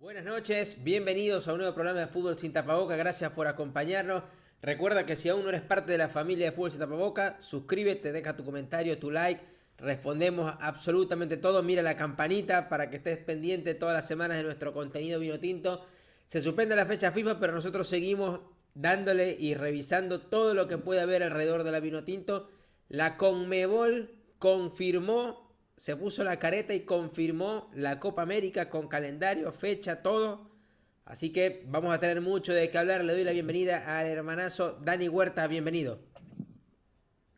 Buenas 0.00 0.24
noches, 0.24 0.82
bienvenidos 0.82 1.46
a 1.46 1.52
un 1.52 1.58
nuevo 1.58 1.72
programa 1.74 2.00
de 2.00 2.08
Fútbol 2.08 2.36
sin 2.36 2.52
Tapaboca, 2.52 2.96
gracias 2.96 3.30
por 3.30 3.46
acompañarnos. 3.46 4.24
Recuerda 4.60 5.06
que 5.06 5.14
si 5.14 5.28
aún 5.28 5.44
no 5.44 5.50
eres 5.50 5.62
parte 5.62 5.92
de 5.92 5.98
la 5.98 6.08
familia 6.08 6.46
de 6.46 6.52
Fútbol 6.52 6.72
sin 6.72 6.80
Tapaboca, 6.80 7.36
suscríbete, 7.40 8.10
deja 8.10 8.34
tu 8.34 8.44
comentario, 8.44 8.98
tu 8.98 9.12
like, 9.12 9.54
respondemos 9.78 10.54
absolutamente 10.60 11.36
todo, 11.36 11.62
mira 11.62 11.82
la 11.82 11.96
campanita 11.96 12.68
para 12.68 12.90
que 12.90 12.96
estés 12.96 13.18
pendiente 13.18 13.74
todas 13.74 13.94
las 13.94 14.06
semanas 14.06 14.36
de 14.36 14.44
nuestro 14.44 14.72
contenido 14.72 15.20
vino 15.20 15.38
tinto. 15.38 15.86
Se 16.26 16.40
suspende 16.40 16.76
la 16.76 16.86
fecha 16.86 17.12
FIFA, 17.12 17.38
pero 17.38 17.52
nosotros 17.52 17.88
seguimos 17.88 18.40
dándole 18.74 19.36
y 19.38 19.54
revisando 19.54 20.20
todo 20.20 20.54
lo 20.54 20.66
que 20.66 20.78
puede 20.78 21.00
haber 21.00 21.22
alrededor 21.22 21.64
de 21.64 21.72
la 21.72 21.80
vino 21.80 22.04
tinto. 22.04 22.50
La 22.88 23.16
Conmebol 23.16 24.10
confirmó, 24.38 25.54
se 25.78 25.96
puso 25.96 26.24
la 26.24 26.38
careta 26.38 26.74
y 26.74 26.80
confirmó 26.80 27.70
la 27.74 28.00
Copa 28.00 28.22
América 28.22 28.68
con 28.70 28.88
calendario, 28.88 29.52
fecha, 29.52 30.02
todo. 30.02 30.50
Así 31.04 31.32
que 31.32 31.64
vamos 31.66 31.94
a 31.94 32.00
tener 32.00 32.20
mucho 32.20 32.54
de 32.54 32.70
qué 32.70 32.78
hablar. 32.78 33.04
Le 33.04 33.12
doy 33.12 33.24
la 33.24 33.32
bienvenida 33.32 33.98
al 33.98 34.06
hermanazo 34.06 34.78
Dani 34.82 35.08
Huerta, 35.08 35.46
bienvenido. 35.46 36.13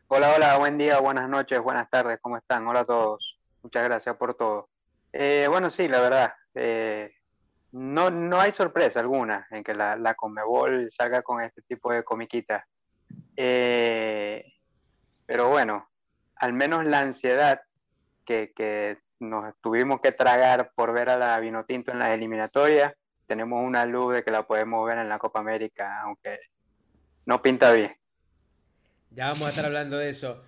Hola, 0.09 0.33
hola, 0.33 0.57
buen 0.57 0.77
día, 0.77 1.01
buenas 1.01 1.27
noches, 1.27 1.59
buenas 1.59 1.89
tardes, 1.89 2.17
¿cómo 2.21 2.37
están? 2.37 2.65
Hola 2.65 2.79
a 2.79 2.85
todos. 2.85 3.37
Muchas 3.61 3.83
gracias 3.83 4.15
por 4.15 4.35
todo. 4.35 4.69
Eh, 5.11 5.47
bueno, 5.49 5.69
sí, 5.69 5.89
la 5.89 5.99
verdad, 5.99 6.33
eh, 6.55 7.11
no, 7.73 8.09
no 8.09 8.39
hay 8.39 8.53
sorpresa 8.53 9.01
alguna 9.01 9.45
en 9.51 9.65
que 9.65 9.73
la, 9.73 9.97
la 9.97 10.13
Conmebol 10.13 10.89
salga 10.91 11.23
con 11.23 11.43
este 11.43 11.61
tipo 11.63 11.91
de 11.91 12.05
comiquitas. 12.05 12.63
Eh, 13.35 14.45
pero 15.25 15.49
bueno, 15.49 15.89
al 16.37 16.53
menos 16.53 16.85
la 16.85 17.01
ansiedad 17.01 17.59
que, 18.25 18.53
que 18.55 18.99
nos 19.19 19.53
tuvimos 19.59 19.99
que 19.99 20.13
tragar 20.13 20.71
por 20.73 20.93
ver 20.93 21.09
a 21.09 21.17
la 21.17 21.37
Vinotinto 21.41 21.91
en 21.91 21.99
las 21.99 22.11
eliminatorias, 22.11 22.93
tenemos 23.27 23.61
una 23.61 23.85
luz 23.85 24.15
de 24.15 24.23
que 24.23 24.31
la 24.31 24.47
podemos 24.47 24.87
ver 24.87 24.99
en 24.99 25.09
la 25.09 25.19
Copa 25.19 25.41
América, 25.41 25.99
aunque 26.03 26.39
no 27.25 27.41
pinta 27.41 27.73
bien. 27.73 27.93
Ya 29.17 29.29
vamos 29.29 29.47
a 29.47 29.49
estar 29.49 29.65
hablando 29.65 29.97
de 29.97 30.11
eso. 30.11 30.43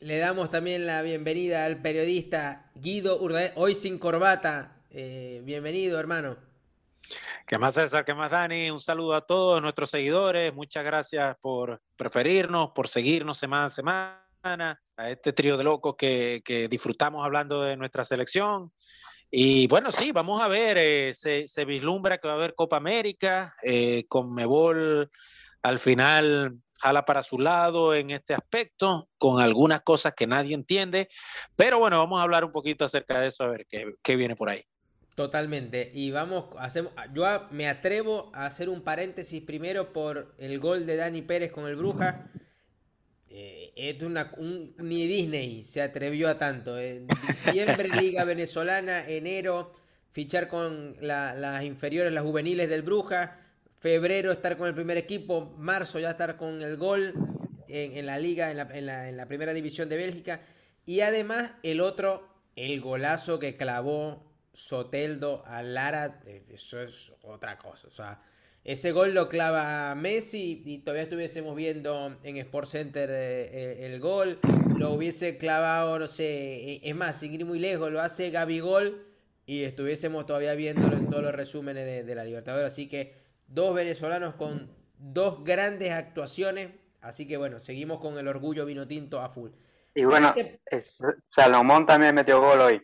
Le 0.00 0.18
damos 0.18 0.50
también 0.50 0.84
la 0.84 1.00
bienvenida 1.02 1.64
al 1.64 1.80
periodista 1.80 2.68
Guido 2.74 3.22
Urdaez, 3.22 3.52
hoy 3.54 3.76
sin 3.76 4.00
corbata. 4.00 4.82
Eh, 4.90 5.42
bienvenido, 5.44 6.00
hermano. 6.00 6.36
¿Qué 7.46 7.56
más, 7.56 7.76
César? 7.76 8.04
¿Qué 8.04 8.12
más, 8.12 8.32
Dani? 8.32 8.68
Un 8.68 8.80
saludo 8.80 9.14
a 9.14 9.24
todos 9.24 9.62
nuestros 9.62 9.90
seguidores. 9.90 10.52
Muchas 10.52 10.84
gracias 10.84 11.36
por 11.40 11.80
preferirnos, 11.94 12.72
por 12.74 12.88
seguirnos 12.88 13.38
semana 13.38 13.66
a 13.66 13.70
semana, 13.70 14.82
a 14.96 15.10
este 15.10 15.32
trío 15.32 15.56
de 15.56 15.62
locos 15.62 15.94
que, 15.96 16.66
disfrutamos 16.68 17.24
hablando 17.24 17.62
de 17.62 17.76
nuestra 17.76 18.04
selección. 18.04 18.72
Y 19.30 19.68
bueno, 19.68 19.92
sí, 19.92 20.10
vamos 20.10 20.42
a 20.42 20.48
ver, 20.48 20.78
eh, 20.78 21.14
se, 21.14 21.46
se, 21.46 21.64
vislumbra 21.64 22.18
que 22.18 22.26
va 22.26 22.34
a 22.34 22.38
haber 22.38 22.56
Copa 22.56 22.76
América, 22.76 23.54
eh, 23.62 24.04
con 24.08 24.34
Mebol 24.34 25.08
al 25.62 25.78
final 25.78 26.58
jala 26.80 27.04
para 27.04 27.22
su 27.22 27.38
lado 27.38 27.94
en 27.94 28.10
este 28.10 28.34
aspecto, 28.34 29.08
con 29.18 29.40
algunas 29.40 29.80
cosas 29.80 30.14
que 30.14 30.26
nadie 30.26 30.54
entiende, 30.54 31.08
pero 31.56 31.78
bueno, 31.78 31.98
vamos 31.98 32.20
a 32.20 32.22
hablar 32.22 32.44
un 32.44 32.52
poquito 32.52 32.84
acerca 32.84 33.20
de 33.20 33.28
eso, 33.28 33.44
a 33.44 33.48
ver 33.48 33.66
qué, 33.66 33.94
qué 34.02 34.16
viene 34.16 34.36
por 34.36 34.48
ahí. 34.48 34.62
Totalmente. 35.14 35.92
Y 35.94 36.10
vamos, 36.10 36.46
hacemos, 36.58 36.92
yo 37.12 37.24
me 37.52 37.68
atrevo 37.68 38.32
a 38.34 38.46
hacer 38.46 38.68
un 38.68 38.82
paréntesis 38.82 39.42
primero 39.42 39.92
por 39.92 40.34
el 40.38 40.58
gol 40.58 40.86
de 40.86 40.96
Dani 40.96 41.22
Pérez 41.22 41.52
con 41.52 41.66
el 41.66 41.76
Bruja. 41.76 42.30
Eh, 43.28 43.72
es 43.76 44.02
una, 44.02 44.32
un, 44.36 44.74
ni 44.78 45.06
Disney 45.06 45.62
se 45.62 45.82
atrevió 45.82 46.28
a 46.28 46.36
tanto. 46.36 46.76
En 46.78 47.06
diciembre, 47.06 47.88
Liga 48.00 48.24
Venezolana, 48.24 49.08
enero, 49.08 49.72
fichar 50.10 50.48
con 50.48 50.96
la, 51.00 51.34
las 51.34 51.62
inferiores, 51.62 52.12
las 52.12 52.24
juveniles 52.24 52.68
del 52.68 52.82
Bruja. 52.82 53.38
Febrero, 53.84 54.32
estar 54.32 54.56
con 54.56 54.66
el 54.66 54.74
primer 54.74 54.96
equipo. 54.96 55.54
Marzo, 55.58 55.98
ya 55.98 56.12
estar 56.12 56.38
con 56.38 56.62
el 56.62 56.78
gol 56.78 57.12
en, 57.68 58.06
la 58.06 58.18
Liga, 58.18 58.50
en 58.50 58.56
la, 58.56 59.08
en, 59.08 59.14
la, 59.18 59.26
primera 59.26 59.52
división 59.52 59.90
de 59.90 59.98
Bélgica. 59.98 60.40
Y 60.86 61.00
además, 61.00 61.50
el 61.62 61.82
otro, 61.82 62.26
el 62.56 62.80
golazo 62.80 63.38
que 63.38 63.58
clavó 63.58 64.24
Soteldo 64.54 65.44
a 65.44 65.62
Lara, 65.62 66.22
eso 66.48 66.80
es 66.80 67.12
otra 67.20 67.58
cosa. 67.58 67.88
O 67.88 67.90
sea, 67.90 68.22
ese 68.64 68.90
gol 68.92 69.12
lo 69.12 69.28
clava 69.28 69.94
Messi 69.94 70.62
y 70.64 70.78
todavía 70.78 71.02
estuviésemos 71.02 71.54
viendo 71.54 72.18
en 72.22 72.38
Sport 72.38 72.68
Center 72.68 73.10
eh, 73.10 73.50
eh, 73.52 73.92
el 73.92 74.00
gol. 74.00 74.38
Lo 74.78 74.94
hubiese 74.94 75.36
clavado, 75.36 75.98
no 75.98 76.06
sé, 76.06 76.80
es 76.82 76.96
más, 76.96 77.20
sin 77.20 77.34
ir 77.34 77.44
muy 77.44 77.58
lejos, 77.58 77.92
lo 77.92 78.00
hace 78.00 78.30
Gabigol 78.30 79.04
y 79.44 79.64
estuviésemos 79.64 80.24
todavía 80.24 80.54
viéndolo 80.54 80.96
en 80.96 81.10
todos 81.10 81.22
los 81.22 81.34
resúmenes 81.34 81.84
de, 81.84 82.02
de 82.02 82.14
la 82.14 82.24
Libertadores. 82.24 82.72
Así 82.72 82.88
que 82.88 83.23
dos 83.54 83.74
venezolanos 83.74 84.34
con 84.34 84.68
dos 84.98 85.44
grandes 85.44 85.92
actuaciones. 85.92 86.70
Así 87.00 87.26
que 87.26 87.36
bueno, 87.36 87.60
seguimos 87.60 88.00
con 88.00 88.18
el 88.18 88.26
orgullo 88.28 88.64
vino 88.64 88.86
tinto 88.86 89.20
a 89.20 89.28
full. 89.28 89.50
Y 89.94 90.04
bueno, 90.04 90.32
este... 90.34 90.60
es, 90.66 90.98
Salomón 91.30 91.86
también 91.86 92.14
metió 92.14 92.40
gol 92.40 92.60
hoy. 92.60 92.82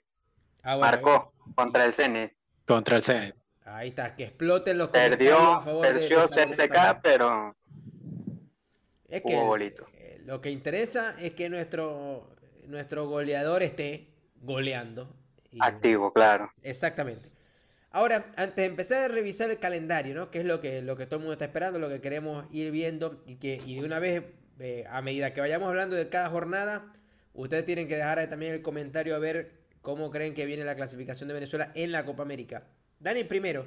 Ah, 0.62 0.76
bueno, 0.76 0.90
Marcó 0.90 1.32
bueno. 1.36 1.54
contra 1.56 1.84
el 1.84 1.92
Zenit. 1.92 2.32
Contra 2.66 2.96
el 2.96 3.02
Zenit. 3.02 3.34
Ahí 3.64 3.88
está, 3.88 4.14
que 4.14 4.24
exploten 4.24 4.78
los 4.78 4.88
Perdió, 4.88 5.62
perdió 5.80 6.26
CSK, 6.28 7.00
pero 7.02 7.54
es 9.08 9.22
que 9.22 9.36
bolito. 9.36 9.86
Eh, 9.94 10.22
lo 10.24 10.40
que 10.40 10.50
interesa 10.50 11.14
es 11.18 11.34
que 11.34 11.48
nuestro, 11.50 12.30
nuestro 12.66 13.06
goleador 13.06 13.62
esté 13.62 14.08
goleando. 14.40 15.14
Y, 15.50 15.58
Activo, 15.60 16.12
claro. 16.12 16.52
Exactamente. 16.62 17.30
Ahora, 17.92 18.30
antes 18.36 18.56
de 18.56 18.66
empezar 18.66 19.02
a 19.02 19.08
revisar 19.08 19.50
el 19.50 19.58
calendario, 19.58 20.14
¿no? 20.14 20.30
Que 20.30 20.40
es 20.40 20.44
lo 20.44 20.60
que, 20.60 20.80
lo 20.80 20.96
que 20.96 21.06
todo 21.06 21.16
el 21.16 21.20
mundo 21.22 21.32
está 21.32 21.46
esperando, 21.46 21.78
lo 21.80 21.88
que 21.88 22.00
queremos 22.00 22.46
ir 22.52 22.70
viendo 22.70 23.22
y 23.26 23.36
que 23.36 23.60
y 23.66 23.80
de 23.80 23.84
una 23.84 23.98
vez, 23.98 24.22
eh, 24.60 24.84
a 24.88 25.02
medida 25.02 25.34
que 25.34 25.40
vayamos 25.40 25.68
hablando 25.68 25.96
de 25.96 26.08
cada 26.08 26.30
jornada, 26.30 26.92
ustedes 27.34 27.64
tienen 27.64 27.88
que 27.88 27.96
dejar 27.96 28.24
también 28.28 28.54
el 28.54 28.62
comentario 28.62 29.16
a 29.16 29.18
ver 29.18 29.52
cómo 29.82 30.10
creen 30.10 30.34
que 30.34 30.46
viene 30.46 30.64
la 30.64 30.76
clasificación 30.76 31.26
de 31.28 31.34
Venezuela 31.34 31.72
en 31.74 31.90
la 31.90 32.04
Copa 32.04 32.22
América. 32.22 32.62
Dani, 33.00 33.24
primero, 33.24 33.66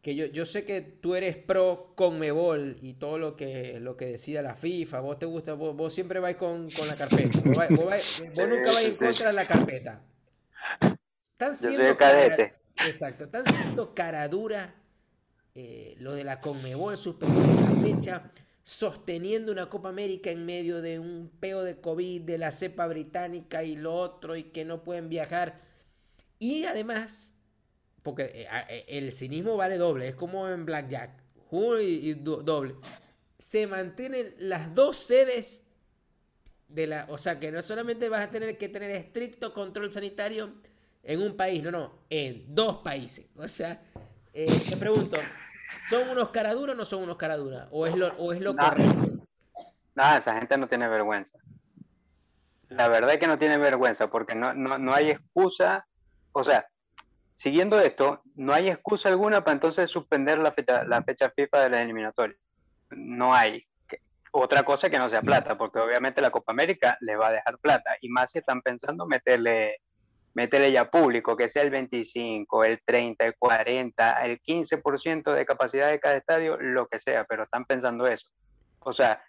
que 0.00 0.14
yo, 0.14 0.24
yo 0.26 0.46
sé 0.46 0.64
que 0.64 0.80
tú 0.80 1.14
eres 1.14 1.36
pro 1.36 1.92
Conmebol 1.94 2.78
y 2.80 2.94
todo 2.94 3.18
lo 3.18 3.36
que, 3.36 3.80
lo 3.80 3.98
que 3.98 4.06
decida 4.06 4.40
la 4.40 4.54
FIFA, 4.54 5.00
vos 5.00 5.18
te 5.18 5.26
gusta, 5.26 5.52
vos, 5.52 5.76
vos 5.76 5.92
siempre 5.92 6.20
vais 6.20 6.38
con, 6.38 6.70
con, 6.70 6.88
la 6.88 6.94
carpeta, 6.94 7.38
vos, 7.44 7.56
vais, 7.56 7.70
vos, 7.70 7.84
vais, 7.84 8.24
vos 8.34 8.48
nunca 8.48 8.72
vais 8.72 8.88
en 8.88 8.96
contra 8.96 9.26
de 9.26 9.32
la 9.34 9.44
carpeta. 9.44 10.02
Están 11.20 11.54
siendo 11.54 11.96
cadete. 11.98 12.57
Exacto, 12.86 13.24
están 13.24 13.44
siendo 13.52 13.94
cara 13.94 14.28
dura 14.28 14.74
eh, 15.54 15.96
lo 15.98 16.12
de 16.12 16.24
la 16.24 16.38
Conmebol 16.38 16.96
suspendiendo 16.96 17.60
la 17.62 17.82
fecha, 17.82 18.32
sosteniendo 18.62 19.50
una 19.50 19.68
Copa 19.68 19.88
América 19.88 20.30
en 20.30 20.46
medio 20.46 20.80
de 20.80 20.98
un 20.98 21.30
peo 21.40 21.62
de 21.62 21.80
COVID, 21.80 22.22
de 22.22 22.38
la 22.38 22.50
cepa 22.50 22.86
británica 22.86 23.64
y 23.64 23.74
lo 23.74 23.94
otro, 23.94 24.36
y 24.36 24.44
que 24.44 24.64
no 24.64 24.84
pueden 24.84 25.08
viajar. 25.08 25.60
Y 26.38 26.64
además, 26.64 27.34
porque 28.04 28.46
el 28.86 29.10
cinismo 29.12 29.56
vale 29.56 29.78
doble, 29.78 30.08
es 30.08 30.14
como 30.14 30.48
en 30.48 30.64
Blackjack, 30.64 31.10
uno 31.50 31.80
y, 31.80 32.10
y 32.10 32.14
doble. 32.14 32.76
Se 33.38 33.66
mantienen 33.66 34.34
las 34.38 34.74
dos 34.74 34.96
sedes 34.96 35.66
de 36.68 36.86
la, 36.86 37.06
o 37.08 37.18
sea 37.18 37.40
que 37.40 37.50
no 37.50 37.62
solamente 37.62 38.08
vas 38.08 38.28
a 38.28 38.30
tener 38.30 38.56
que 38.58 38.68
tener 38.68 38.90
estricto 38.92 39.52
control 39.52 39.92
sanitario 39.92 40.52
en 41.08 41.22
un 41.22 41.36
país, 41.38 41.62
no, 41.62 41.70
no, 41.70 41.90
en 42.10 42.54
dos 42.54 42.82
países. 42.82 43.30
O 43.34 43.48
sea, 43.48 43.80
eh, 44.34 44.46
te 44.68 44.76
pregunto, 44.76 45.18
¿son 45.88 46.10
unos 46.10 46.28
caraduras 46.28 46.74
o 46.74 46.76
no 46.76 46.84
son 46.84 47.02
unos 47.02 47.16
caraduras? 47.16 47.66
¿O 47.70 47.86
es 47.86 47.96
lo, 47.96 48.08
o 48.18 48.34
es 48.34 48.42
lo 48.42 48.52
nada, 48.52 48.74
correcto? 48.74 49.26
Nada, 49.94 50.18
esa 50.18 50.38
gente 50.38 50.58
no 50.58 50.68
tiene 50.68 50.86
vergüenza. 50.86 51.38
La 52.68 52.88
verdad 52.88 53.14
es 53.14 53.18
que 53.18 53.26
no 53.26 53.38
tiene 53.38 53.56
vergüenza 53.56 54.10
porque 54.10 54.34
no, 54.34 54.52
no, 54.52 54.76
no 54.76 54.92
hay 54.92 55.08
excusa, 55.08 55.86
o 56.32 56.44
sea, 56.44 56.68
siguiendo 57.32 57.80
esto, 57.80 58.20
no 58.34 58.52
hay 58.52 58.68
excusa 58.68 59.08
alguna 59.08 59.42
para 59.42 59.54
entonces 59.54 59.90
suspender 59.90 60.38
la 60.38 60.52
fecha, 60.52 60.84
la 60.84 61.02
fecha 61.02 61.30
FIFA 61.30 61.62
de 61.62 61.70
la 61.70 61.80
eliminatoria. 61.80 62.36
No 62.90 63.34
hay. 63.34 63.66
Otra 64.30 64.62
cosa 64.62 64.90
que 64.90 64.98
no 64.98 65.08
sea 65.08 65.22
plata, 65.22 65.56
porque 65.56 65.78
obviamente 65.78 66.20
la 66.20 66.30
Copa 66.30 66.52
América 66.52 66.98
le 67.00 67.16
va 67.16 67.28
a 67.28 67.32
dejar 67.32 67.56
plata. 67.56 67.96
Y 68.02 68.10
más 68.10 68.30
si 68.30 68.40
están 68.40 68.60
pensando 68.60 69.06
meterle, 69.06 69.78
meterle 70.38 70.72
ya 70.72 70.90
público, 70.90 71.36
que 71.36 71.48
sea 71.48 71.62
el 71.62 71.70
25, 71.70 72.64
el 72.64 72.80
30, 72.84 73.24
el 73.24 73.34
40, 73.38 74.24
el 74.24 74.40
15% 74.40 75.32
de 75.32 75.44
capacidad 75.44 75.90
de 75.90 76.00
cada 76.00 76.16
estadio, 76.16 76.56
lo 76.56 76.86
que 76.86 76.98
sea, 76.98 77.24
pero 77.24 77.42
están 77.42 77.64
pensando 77.64 78.06
eso. 78.06 78.28
O 78.80 78.92
sea, 78.92 79.22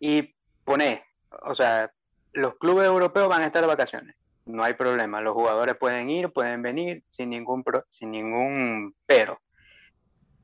y 0.00 0.34
pone, 0.64 1.04
o 1.42 1.54
sea, 1.54 1.92
los 2.32 2.56
clubes 2.56 2.86
europeos 2.86 3.28
van 3.28 3.42
a 3.42 3.46
estar 3.46 3.66
vacaciones 3.66 4.16
no 4.46 4.62
hay 4.62 4.74
problema. 4.74 5.20
Los 5.20 5.34
jugadores 5.34 5.76
pueden 5.76 6.08
ir, 6.08 6.30
pueden 6.30 6.62
venir 6.62 7.02
sin 7.10 7.30
ningún, 7.30 7.64
sin 7.90 8.12
ningún 8.12 8.94
pero. 9.04 9.40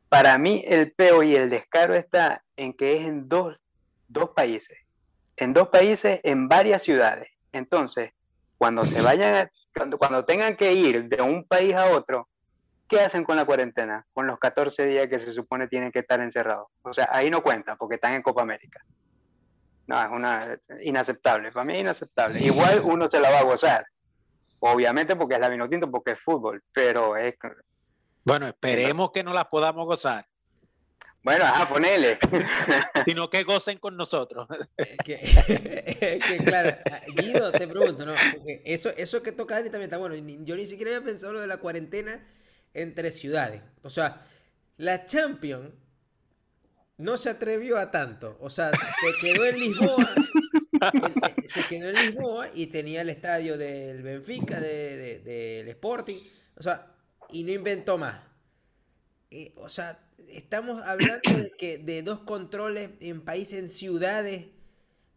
Para 0.09 0.37
mí 0.37 0.63
el 0.67 0.93
peo 0.93 1.23
y 1.23 1.35
el 1.35 1.49
descaro 1.49 1.95
está 1.95 2.45
en 2.57 2.75
que 2.75 2.97
es 2.97 3.03
en 3.03 3.29
dos, 3.29 3.57
dos 4.09 4.31
países. 4.31 4.77
En 5.37 5.55
dos 5.55 5.69
países, 5.69 6.21
en 6.25 6.49
varias 6.49 6.83
ciudades. 6.83 7.31
Entonces, 7.53 8.13
cuando 8.63 8.85
se 8.85 9.03
vayan, 9.03 9.51
cuando, 9.75 9.99
cuando 9.99 10.25
tengan 10.25 10.55
que 10.55 10.73
ir 10.73 11.09
de 11.09 11.21
un 11.21 11.43
país 11.43 11.75
a 11.75 11.87
otro, 11.87 12.29
¿qué 12.87 13.01
hacen 13.01 13.25
con 13.25 13.35
la 13.35 13.45
cuarentena? 13.45 14.07
Con 14.13 14.29
los 14.29 14.39
14 14.39 14.87
días 14.87 15.09
que 15.09 15.19
se 15.19 15.33
supone 15.33 15.67
tienen 15.67 15.91
que 15.91 15.99
estar 15.99 16.21
encerrados. 16.21 16.69
O 16.83 16.95
sea, 16.95 17.09
ahí 17.11 17.29
no 17.29 17.43
cuenta 17.43 17.75
porque 17.75 17.97
están 17.97 18.15
en 18.15 18.23
Copa 18.23 18.43
América. 18.43 18.85
No, 19.89 20.01
es 20.01 20.09
una 20.13 20.57
inaceptable. 20.81 21.51
Para 21.51 21.67
mí 21.67 21.75
es 21.75 21.81
inaceptable. 21.81 22.39
Igual 22.39 22.83
uno 22.85 23.09
se 23.09 23.19
la 23.19 23.31
va 23.31 23.41
a 23.41 23.45
gozar. 23.45 23.85
Obviamente 24.61 25.17
porque 25.17 25.35
es 25.35 25.41
la 25.41 25.49
vino 25.49 25.69
tinto, 25.69 25.91
porque 25.91 26.13
es 26.13 26.21
fútbol, 26.21 26.63
pero 26.73 27.17
es... 27.17 27.35
Bueno, 28.23 28.47
esperemos 28.47 29.11
que 29.11 29.25
no 29.25 29.33
las 29.33 29.47
podamos 29.47 29.89
gozar. 29.89 30.25
Bueno, 31.23 31.45
ajá, 31.45 31.69
ponele. 31.69 32.19
Sino 33.07 33.31
que 33.31 33.45
gocen 33.45 33.79
con 33.79 33.97
nosotros. 33.97 34.49
que, 35.05 35.21
claro, 36.45 36.77
Guido, 37.17 37.53
te 37.53 37.69
pregunto, 37.69 38.05
¿no? 38.05 38.15
Porque 38.33 38.63
eso, 38.65 38.91
eso 38.97 39.23
que 39.23 39.31
toca 39.31 39.55
Dani 39.55 39.71
también 39.71 39.85
está 39.85 39.99
bueno. 39.99 40.17
Yo 40.45 40.57
ni 40.57 40.67
siquiera 40.67 40.97
había 40.97 41.07
pensado 41.07 41.33
lo 41.33 41.41
de 41.41 41.47
la 41.47 41.59
cuarentena 41.59 42.27
entre 42.75 43.13
ciudades. 43.13 43.63
O 43.83 43.91
sea, 43.91 44.27
la 44.79 45.07
Champions 45.07 45.71
no 46.97 47.17
se 47.17 47.31
atrevió 47.31 47.79
a 47.79 47.93
tanto. 47.93 48.37
O 48.41 48.51
sea, 48.51 48.73
se 48.73 49.13
quedó 49.21 49.45
en 49.45 49.61
Lisboa. 49.61 50.15
se 51.45 51.63
quedó 51.69 51.89
en 51.89 51.95
Lisboa 51.95 52.49
y 52.53 52.67
tenía 52.67 53.03
el 53.03 53.11
estadio 53.11 53.57
del 53.57 54.03
Benfica, 54.03 54.61
del 54.61 55.69
Sporting. 55.69 56.19
O 56.57 56.63
sea, 56.65 56.95
y 57.31 57.45
no 57.45 57.53
inventó 57.53 57.97
más. 57.97 58.21
o 59.55 59.69
sea, 59.69 60.01
estamos 60.29 60.87
hablando 60.87 61.31
de 61.37 61.51
que 61.51 61.79
de 61.79 62.03
dos 62.03 62.21
controles 62.21 62.91
en 63.01 63.23
países, 63.23 63.59
en 63.59 63.69
ciudades. 63.69 64.47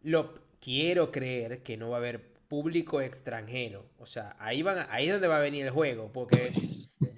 Lo 0.02 0.34
quiero 0.60 1.10
creer 1.10 1.62
que 1.62 1.76
no 1.76 1.90
va 1.90 1.96
a 1.96 1.98
haber 1.98 2.36
público 2.48 3.00
extranjero. 3.00 3.86
O 3.98 4.06
sea, 4.06 4.36
ahí 4.38 4.62
van, 4.62 4.86
ahí 4.90 5.06
es 5.06 5.12
donde 5.12 5.28
va 5.28 5.38
a 5.38 5.40
venir 5.40 5.64
el 5.66 5.70
juego, 5.70 6.12
porque 6.12 6.50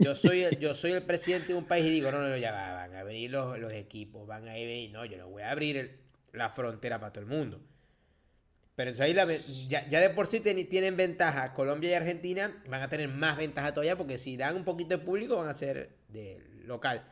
yo 0.00 0.14
soy, 0.14 0.46
yo 0.60 0.74
soy 0.74 0.92
el 0.92 1.02
presidente 1.02 1.48
de 1.48 1.54
un 1.54 1.66
país 1.66 1.84
y 1.84 1.90
digo, 1.90 2.10
no, 2.10 2.20
no, 2.20 2.36
ya 2.36 2.52
van 2.52 2.94
a 2.94 3.02
venir 3.02 3.30
los, 3.30 3.58
los 3.58 3.72
equipos, 3.72 4.26
van 4.26 4.48
a 4.48 4.52
venir, 4.54 4.90
no, 4.90 5.04
yo 5.04 5.18
no 5.18 5.28
voy 5.28 5.42
a 5.42 5.50
abrir 5.50 5.98
la 6.32 6.50
frontera 6.50 6.98
para 6.98 7.12
todo 7.12 7.24
el 7.24 7.30
mundo. 7.30 7.60
Pero 8.78 8.92
ahí 9.02 9.12
ya, 9.68 9.82
de 10.00 10.10
por 10.10 10.28
sí 10.28 10.38
tienen 10.38 10.96
ventaja 10.96 11.52
Colombia 11.52 11.90
y 11.90 11.94
Argentina, 11.94 12.62
van 12.68 12.80
a 12.80 12.88
tener 12.88 13.08
más 13.08 13.36
ventaja 13.36 13.74
todavía 13.74 13.96
porque 13.96 14.18
si 14.18 14.36
dan 14.36 14.54
un 14.54 14.64
poquito 14.64 14.90
de 14.90 14.98
público 14.98 15.36
van 15.36 15.48
a 15.48 15.54
ser 15.54 15.96
de 16.06 16.40
local. 16.64 17.04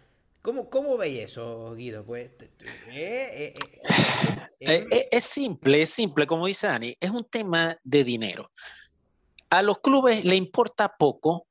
¿Cómo, 0.46 0.70
cómo 0.70 0.96
veis 0.96 1.24
eso, 1.24 1.74
Guido? 1.74 2.04
Pues, 2.04 2.30
eh, 2.92 3.52
eh, 4.60 4.86
eh, 4.92 5.08
es 5.10 5.24
simple, 5.24 5.82
es 5.82 5.90
simple, 5.90 6.24
como 6.24 6.46
dice 6.46 6.68
Dani, 6.68 6.96
es 7.00 7.10
un 7.10 7.24
tema 7.24 7.76
de 7.82 8.04
dinero. 8.04 8.52
A 9.50 9.62
los 9.62 9.80
clubes 9.80 10.24
le 10.24 10.36
importa 10.36 10.96
poco 10.96 11.48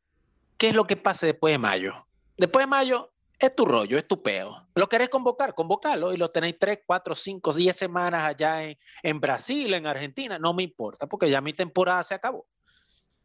qué 0.57 0.69
es 0.69 0.75
lo 0.75 0.87
que 0.87 0.95
pase 0.95 1.25
después 1.25 1.53
de 1.53 1.57
mayo. 1.57 2.07
Después 2.37 2.63
de 2.63 2.67
mayo 2.67 3.11
es 3.37 3.53
tu 3.53 3.65
rollo, 3.65 3.97
es 3.97 4.07
tu 4.07 4.23
peo. 4.23 4.65
Lo 4.75 4.87
querés 4.87 5.09
convocar, 5.09 5.55
convocalo 5.55 6.13
y 6.13 6.17
lo 6.17 6.29
tenéis 6.29 6.55
tres, 6.57 6.79
cuatro, 6.85 7.15
cinco, 7.15 7.51
diez 7.51 7.75
semanas 7.75 8.23
allá 8.23 8.63
en, 8.63 8.77
en, 9.03 9.19
Brasil, 9.19 9.73
en 9.73 9.87
Argentina, 9.87 10.39
no 10.39 10.53
me 10.53 10.63
importa 10.63 11.05
porque 11.05 11.29
ya 11.29 11.41
mi 11.41 11.51
temporada 11.51 12.01
se 12.05 12.13
acabó. 12.13 12.47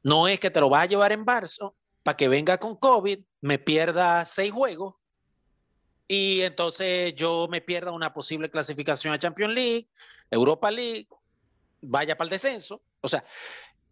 No 0.02 0.26
es 0.26 0.40
que 0.40 0.50
te 0.50 0.58
lo 0.58 0.68
vas 0.68 0.82
a 0.82 0.86
llevar 0.86 1.12
en 1.12 1.24
marzo 1.24 1.76
para 2.02 2.16
que 2.16 2.26
venga 2.26 2.58
con 2.58 2.74
COVID, 2.74 3.20
me 3.40 3.60
pierda 3.60 4.26
seis 4.26 4.50
juegos 4.50 4.94
y 6.12 6.42
entonces 6.42 7.14
yo 7.14 7.46
me 7.48 7.60
pierda 7.60 7.92
una 7.92 8.12
posible 8.12 8.50
clasificación 8.50 9.14
a 9.14 9.18
Champions 9.18 9.54
League, 9.54 9.88
Europa 10.28 10.68
League, 10.68 11.06
vaya 11.82 12.16
para 12.16 12.26
el 12.26 12.30
descenso. 12.30 12.82
O 13.00 13.06
sea, 13.06 13.24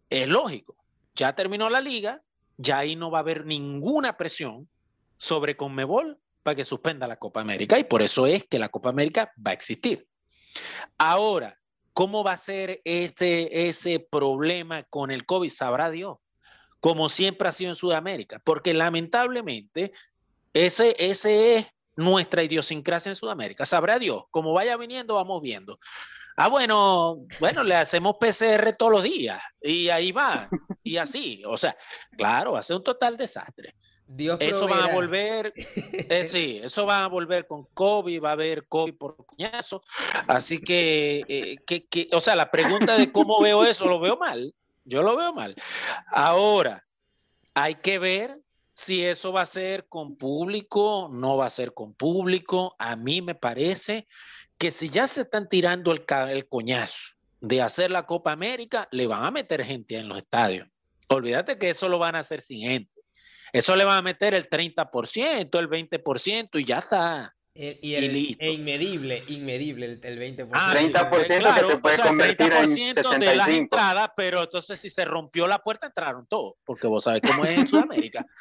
es 0.09 0.27
lógico, 0.27 0.75
ya 1.15 1.33
terminó 1.33 1.69
la 1.69 1.79
liga, 1.79 2.21
ya 2.57 2.79
ahí 2.79 2.97
no 2.97 3.09
va 3.09 3.19
a 3.19 3.21
haber 3.21 3.45
ninguna 3.45 4.17
presión 4.17 4.67
sobre 5.15 5.55
Conmebol 5.55 6.19
para 6.43 6.55
que 6.55 6.65
suspenda 6.65 7.07
la 7.07 7.15
Copa 7.15 7.39
América 7.39 7.79
y 7.79 7.85
por 7.85 8.01
eso 8.01 8.27
es 8.27 8.43
que 8.43 8.59
la 8.59 8.67
Copa 8.67 8.89
América 8.89 9.31
va 9.37 9.51
a 9.51 9.53
existir. 9.53 10.05
Ahora, 10.97 11.57
¿cómo 11.93 12.25
va 12.25 12.33
a 12.33 12.37
ser 12.37 12.81
este, 12.83 13.69
ese 13.69 14.01
problema 14.01 14.83
con 14.83 15.11
el 15.11 15.25
COVID? 15.25 15.49
Sabrá 15.49 15.89
Dios, 15.89 16.17
como 16.81 17.07
siempre 17.07 17.47
ha 17.47 17.53
sido 17.53 17.69
en 17.69 17.77
Sudamérica, 17.77 18.41
porque 18.43 18.73
lamentablemente 18.73 19.93
ese, 20.53 20.97
ese 20.99 21.55
es 21.55 21.67
nuestra 21.99 22.43
idiosincrasia 22.43 23.09
en 23.09 23.15
Sudamérica. 23.15 23.65
Sabrá 23.65 23.99
Dios, 23.99 24.23
como 24.31 24.53
vaya 24.53 24.77
viniendo, 24.77 25.15
vamos 25.15 25.41
viendo. 25.41 25.79
Ah, 26.37 26.47
bueno, 26.47 27.25
bueno, 27.39 27.63
le 27.63 27.75
hacemos 27.75 28.15
PCR 28.17 28.73
todos 28.77 28.93
los 28.93 29.03
días 29.03 29.41
y 29.61 29.89
ahí 29.89 30.13
va, 30.13 30.47
y 30.83 30.95
así, 30.95 31.43
o 31.45 31.57
sea, 31.57 31.75
claro, 32.15 32.53
va 32.53 32.59
a 32.59 32.63
ser 32.63 32.77
un 32.77 32.83
total 32.83 33.17
desastre. 33.17 33.75
Dios 34.07 34.39
eso 34.39 34.67
va 34.67 34.85
a 34.85 34.93
volver, 34.93 35.53
eh, 35.55 36.23
sí, 36.23 36.61
eso 36.63 36.85
va 36.85 37.03
a 37.03 37.07
volver 37.07 37.45
con 37.45 37.65
COVID, 37.73 38.23
va 38.23 38.29
a 38.29 38.33
haber 38.33 38.67
COVID 38.67 38.95
por 38.95 39.17
coñazo. 39.17 39.83
Así 40.27 40.59
que, 40.59 41.25
eh, 41.27 41.57
que, 41.67 41.85
que, 41.87 42.07
o 42.13 42.21
sea, 42.21 42.37
la 42.37 42.49
pregunta 42.49 42.97
de 42.97 43.11
cómo 43.11 43.41
veo 43.41 43.65
eso, 43.65 43.85
lo 43.85 43.99
veo 43.99 44.17
mal. 44.17 44.55
Yo 44.85 45.03
lo 45.03 45.15
veo 45.17 45.33
mal. 45.33 45.53
Ahora, 46.07 46.87
hay 47.53 47.75
que 47.75 47.99
ver 47.99 48.39
si 48.79 49.05
eso 49.05 49.33
va 49.33 49.41
a 49.41 49.45
ser 49.45 49.89
con 49.89 50.15
público, 50.15 51.09
no 51.11 51.35
va 51.35 51.47
a 51.47 51.49
ser 51.49 51.73
con 51.73 51.93
público. 51.93 52.77
A 52.79 52.95
mí 52.95 53.21
me 53.21 53.35
parece 53.35 54.07
que 54.57 54.71
si 54.71 54.89
ya 54.89 55.05
se 55.05 55.23
están 55.23 55.49
tirando 55.49 55.91
el, 55.91 56.05
el 56.29 56.47
coñazo 56.47 57.15
de 57.41 57.61
hacer 57.61 57.91
la 57.91 58.05
Copa 58.05 58.31
América, 58.31 58.87
le 58.91 59.05
van 59.05 59.25
a 59.25 59.31
meter 59.31 59.65
gente 59.65 59.97
en 59.97 60.07
los 60.07 60.19
estadios. 60.19 60.65
Olvídate 61.09 61.57
que 61.57 61.71
eso 61.71 61.89
lo 61.89 61.99
van 61.99 62.15
a 62.15 62.19
hacer 62.19 62.39
sin 62.39 62.69
gente. 62.69 63.01
Eso 63.51 63.75
le 63.75 63.83
va 63.83 63.97
a 63.97 64.01
meter 64.01 64.33
el 64.33 64.49
30%, 64.49 65.59
el 65.59 65.69
20% 65.69 66.49
y 66.53 66.63
ya 66.63 66.77
está. 66.77 67.35
y, 67.53 67.95
el, 67.95 68.13
listo. 68.13 68.45
E 68.45 68.51
inmedible, 68.53 69.21
inmedible 69.27 69.99
el, 70.01 70.19
20%. 70.19 70.51
Ah, 70.53 70.73
30% 70.73 71.55
que 71.55 71.65
se 71.65 71.77
puede 71.79 71.97
convertir 71.97 72.53
en 72.53 72.69
65. 72.69 73.19
de 73.19 73.35
las 73.35 73.49
entradas, 73.49 74.11
pero 74.15 74.43
entonces 74.43 74.79
si 74.79 74.89
se 74.89 75.03
rompió 75.03 75.49
la 75.49 75.59
puerta 75.59 75.87
entraron 75.87 76.25
todos, 76.27 76.53
porque 76.63 76.87
vos 76.87 77.03
sabés 77.03 77.21
cómo 77.27 77.43
es 77.43 77.57
en 77.57 77.67
Sudamérica. 77.67 78.25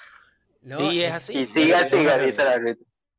y 0.63 1.01
es 1.01 1.13
así. 1.13 1.39
Y 1.39 1.47
siga, 1.47 1.89
siga, 1.89 2.19
dice 2.19 2.45
la 2.45 2.77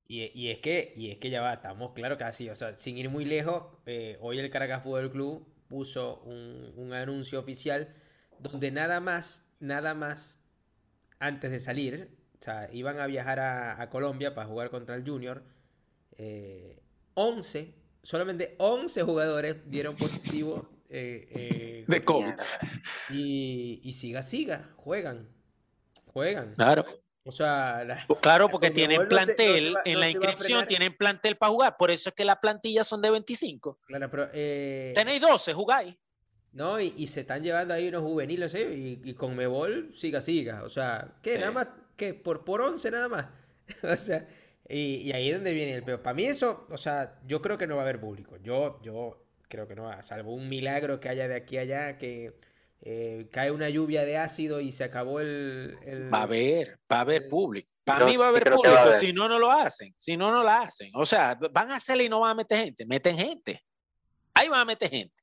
y, 0.07 0.31
y, 0.33 0.49
es 0.49 0.57
que, 0.59 0.93
y 0.95 1.11
es 1.11 1.17
que 1.17 1.29
ya 1.29 1.41
va, 1.41 1.53
estamos 1.53 1.93
claro 1.93 2.17
que 2.17 2.23
así, 2.23 2.49
o 2.49 2.55
sea, 2.55 2.75
sin 2.75 2.97
ir 2.97 3.09
muy 3.09 3.25
lejos, 3.25 3.65
eh, 3.85 4.17
hoy 4.21 4.39
el 4.39 4.49
Caracas 4.49 4.81
Fútbol 4.81 5.11
Club 5.11 5.47
puso 5.67 6.21
un, 6.21 6.73
un 6.75 6.93
anuncio 6.93 7.39
oficial 7.39 7.95
donde 8.39 8.71
nada 8.71 8.99
más, 8.99 9.45
nada 9.59 9.93
más 9.93 10.39
antes 11.19 11.51
de 11.51 11.59
salir, 11.59 12.17
o 12.39 12.43
sea, 12.43 12.69
iban 12.71 12.99
a 12.99 13.07
viajar 13.07 13.39
a, 13.39 13.89
Colombia 13.89 14.33
para 14.33 14.47
jugar 14.47 14.69
contra 14.69 14.95
el 14.95 15.05
Junior. 15.05 15.43
11, 17.13 17.59
eh, 17.59 17.75
solamente 18.01 18.55
11 18.57 19.03
jugadores 19.03 19.57
dieron 19.69 19.95
positivo 19.95 20.69
eh, 20.89 21.27
eh, 21.31 21.85
de 21.87 22.01
COVID. 22.01 22.33
Y, 23.11 23.91
siga, 23.93 24.23
siga, 24.23 24.69
juegan. 24.77 25.29
Juegan. 26.05 26.55
Claro. 26.55 26.85
O 27.29 27.31
sea, 27.31 28.05
claro, 28.21 28.49
porque 28.51 28.71
tienen 28.71 29.07
plantel, 29.07 29.75
en 29.85 29.99
la 29.99 30.09
inscripción 30.09 30.65
tienen 30.65 30.97
plantel 30.97 31.37
para 31.37 31.51
jugar, 31.51 31.75
por 31.77 31.91
eso 31.91 32.09
es 32.09 32.15
que 32.15 32.25
las 32.25 32.37
plantillas 32.37 32.87
son 32.87 33.03
de 33.03 33.11
25. 33.11 33.79
Claro, 33.85 34.09
pero. 34.09 34.29
Tenéis 34.29 35.21
12, 35.21 35.53
jugáis. 35.53 35.95
¿no? 36.53 36.79
Y, 36.79 37.05
se 37.07 37.21
están 37.21 37.43
llevando 37.43 37.73
ahí 37.73 37.87
unos 37.89 38.01
juveniles, 38.01 38.53
¿eh? 38.55 38.67
y, 38.71 39.13
con 39.13 39.35
Mebol, 39.35 39.91
siga, 39.95 40.21
siga. 40.21 40.63
O 40.63 40.69
sea, 40.69 41.13
¿qué? 41.21 41.37
Nada 41.37 41.51
más, 41.51 41.67
¿qué? 41.95 42.13
Por, 42.15 42.43
por 42.43 42.61
11 42.61 42.89
nada 42.89 43.07
más. 43.07 43.27
o 43.83 43.95
sea, 43.95 44.27
y, 44.67 45.11
ahí 45.11 45.29
es 45.29 45.35
donde 45.35 45.53
viene 45.53 45.73
el 45.73 45.83
peor. 45.83 46.01
Para 46.01 46.15
mí 46.15 46.25
eso, 46.25 46.65
o 46.69 46.77
sea, 46.77 47.19
yo 47.27 47.41
creo 47.41 47.57
que 47.57 47.67
no 47.67 47.75
va 47.75 47.83
a 47.83 47.85
haber 47.85 47.99
público. 47.99 48.37
Yo, 48.37 48.81
yo 48.81 49.23
creo 49.47 49.67
que 49.67 49.75
no 49.75 49.83
va, 49.83 50.01
salvo 50.01 50.33
un 50.33 50.49
milagro 50.49 50.99
que 50.99 51.09
haya 51.09 51.27
de 51.27 51.35
aquí 51.35 51.57
a 51.57 51.61
allá, 51.61 51.97
que 51.97 52.33
eh, 52.81 53.27
cae 53.31 53.51
una 53.51 53.69
lluvia 53.69 54.05
de 54.05 54.17
ácido 54.17 54.61
y 54.61 54.71
se 54.71 54.83
acabó 54.83 55.19
el... 55.19 56.09
va 56.13 56.19
a 56.19 56.23
haber, 56.23 56.79
va 56.91 56.97
a 56.97 57.01
haber 57.01 57.27
público. 57.27 57.69
Para 57.83 58.05
mí 58.05 58.17
va 58.17 58.27
a 58.27 58.29
haber 58.29 58.51
público, 58.51 58.93
si 58.99 59.13
no, 59.13 59.27
no 59.27 59.39
lo 59.39 59.49
hacen. 59.49 59.93
Si 59.97 60.15
no, 60.15 60.31
no 60.31 60.43
lo 60.43 60.49
hacen. 60.49 60.91
O 60.93 61.05
sea, 61.05 61.37
van 61.51 61.71
a 61.71 61.77
hacerle 61.77 62.03
y 62.03 62.09
no 62.09 62.19
van 62.19 62.31
a 62.31 62.35
meter 62.35 62.65
gente. 62.65 62.85
Meten 62.85 63.17
gente. 63.17 63.63
Ahí 64.33 64.47
van 64.47 64.61
a 64.61 64.65
meter 64.65 64.89
gente. 64.89 65.19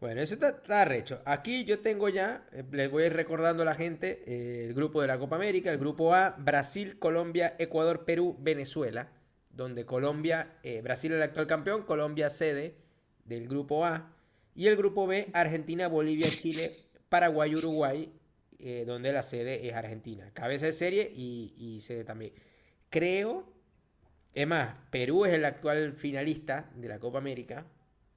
Bueno, 0.00 0.20
eso 0.20 0.34
está, 0.34 0.84
recho. 0.84 1.22
Aquí 1.24 1.64
yo 1.64 1.80
tengo 1.80 2.08
ya, 2.08 2.46
eh, 2.52 2.62
les 2.72 2.90
voy 2.90 3.04
a 3.04 3.06
ir 3.06 3.14
recordando 3.14 3.62
a 3.62 3.66
la 3.66 3.74
gente, 3.74 4.22
eh, 4.26 4.66
el 4.66 4.74
grupo 4.74 5.00
de 5.00 5.06
la 5.06 5.18
Copa 5.18 5.36
América, 5.36 5.70
el 5.70 5.78
grupo 5.78 6.14
A, 6.14 6.36
Brasil, 6.38 6.98
Colombia, 6.98 7.56
Ecuador, 7.58 8.04
Perú, 8.04 8.36
Venezuela, 8.38 9.12
donde 9.50 9.86
Colombia, 9.86 10.58
eh, 10.62 10.82
Brasil 10.82 11.12
es 11.12 11.16
el 11.16 11.22
actual 11.22 11.46
campeón, 11.46 11.84
Colombia 11.84 12.28
sede 12.28 12.76
del 13.24 13.48
grupo 13.48 13.86
A, 13.86 14.12
y 14.54 14.66
el 14.66 14.76
grupo 14.76 15.06
B, 15.06 15.28
Argentina, 15.32 15.88
Bolivia, 15.88 16.28
Chile, 16.28 16.72
Paraguay-Uruguay, 17.08 18.12
eh, 18.58 18.84
donde 18.86 19.12
la 19.12 19.22
sede 19.22 19.66
es 19.68 19.74
Argentina. 19.74 20.30
Cabeza 20.32 20.66
de 20.66 20.72
serie 20.72 21.12
y, 21.14 21.54
y 21.56 21.80
sede 21.80 22.04
también. 22.04 22.32
Creo, 22.90 23.44
es 24.32 24.46
más, 24.46 24.74
Perú 24.90 25.24
es 25.24 25.32
el 25.32 25.44
actual 25.44 25.92
finalista 25.94 26.70
de 26.76 26.88
la 26.88 26.98
Copa 26.98 27.18
América. 27.18 27.66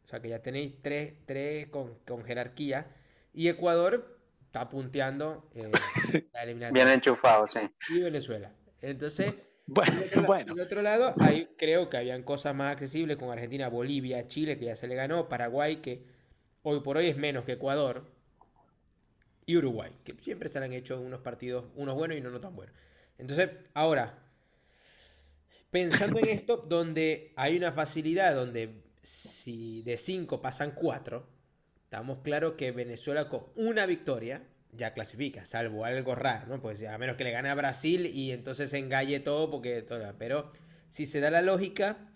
O 0.06 0.08
sea 0.08 0.22
que 0.22 0.29
ya 0.29 0.41
tenéis 0.41 0.75
tres, 0.82 1.13
tres 1.25 1.67
con, 1.67 1.96
con 2.06 2.24
jerarquía. 2.24 2.88
Y 3.34 3.48
Ecuador 3.50 4.17
está 4.46 4.70
punteando 4.70 5.50
eh, 5.56 5.70
la 6.34 6.44
eliminatoria. 6.44 6.84
Bien 6.86 6.96
enchufado, 6.96 7.48
sí. 7.48 7.60
Y 7.89 8.01
Venezuela. 8.01 8.51
Entonces, 8.82 9.51
Bueno, 9.65 9.91
del 10.00 10.03
otro, 10.08 10.22
la- 10.22 10.27
bueno. 10.27 10.53
del 10.56 10.63
otro 10.63 10.82
lado, 10.82 11.13
ahí 11.20 11.50
creo 11.58 11.89
que 11.89 11.98
habían 11.98 12.24
cosas 12.24 12.56
más 12.56 12.72
accesibles 12.74 13.17
con 13.17 13.29
Argentina, 13.32 13.67
Bolivia, 13.70 14.27
Chile, 14.27 14.58
que 14.58 14.65
ya 14.65 14.75
se 14.75 14.88
le 14.88 14.96
ganó, 14.96 15.27
Paraguay, 15.27 15.77
que 15.82 16.03
hoy 16.63 16.79
por 16.81 16.97
hoy 16.97 17.07
es 17.07 17.17
menos 17.17 17.45
que 17.45 17.53
Ecuador, 17.53 18.05
y 19.47 19.55
Uruguay, 19.55 19.91
que 20.03 20.13
siempre 20.21 20.49
se 20.49 20.59
han 20.59 20.73
hecho 20.73 20.99
unos 20.99 21.21
partidos, 21.21 21.65
unos 21.75 21.95
buenos 21.95 22.17
y 22.17 22.19
unos 22.19 22.33
no 22.33 22.41
tan 22.41 22.55
buenos. 22.55 22.75
Entonces, 23.17 23.49
ahora, 23.73 24.19
pensando 25.71 26.19
en 26.19 26.27
esto, 26.27 26.57
donde 26.69 27.31
hay 27.37 27.55
una 27.55 27.71
facilidad, 27.71 28.35
donde 28.35 28.83
si 29.01 29.81
de 29.83 29.95
5 29.97 30.41
pasan 30.41 30.71
4, 30.71 31.25
estamos 31.81 32.19
claros 32.19 32.53
que 32.53 32.73
Venezuela 32.73 33.29
con 33.29 33.45
una 33.55 33.85
victoria 33.85 34.43
ya 34.73 34.93
clasifica, 34.93 35.45
salvo 35.45 35.85
algo 35.85 36.13
raro, 36.13 36.47
¿no? 36.47 36.61
Pues 36.61 36.83
a 36.83 36.97
menos 36.97 37.15
que 37.15 37.23
le 37.23 37.31
gane 37.31 37.49
a 37.49 37.55
Brasil 37.55 38.05
y 38.05 38.31
entonces 38.31 38.69
se 38.69 38.77
engalle 38.77 39.21
todo, 39.21 39.49
porque 39.49 39.85
pero 40.17 40.51
si 40.89 41.05
se 41.05 41.21
da 41.21 41.31
la 41.31 41.41
lógica, 41.41 42.11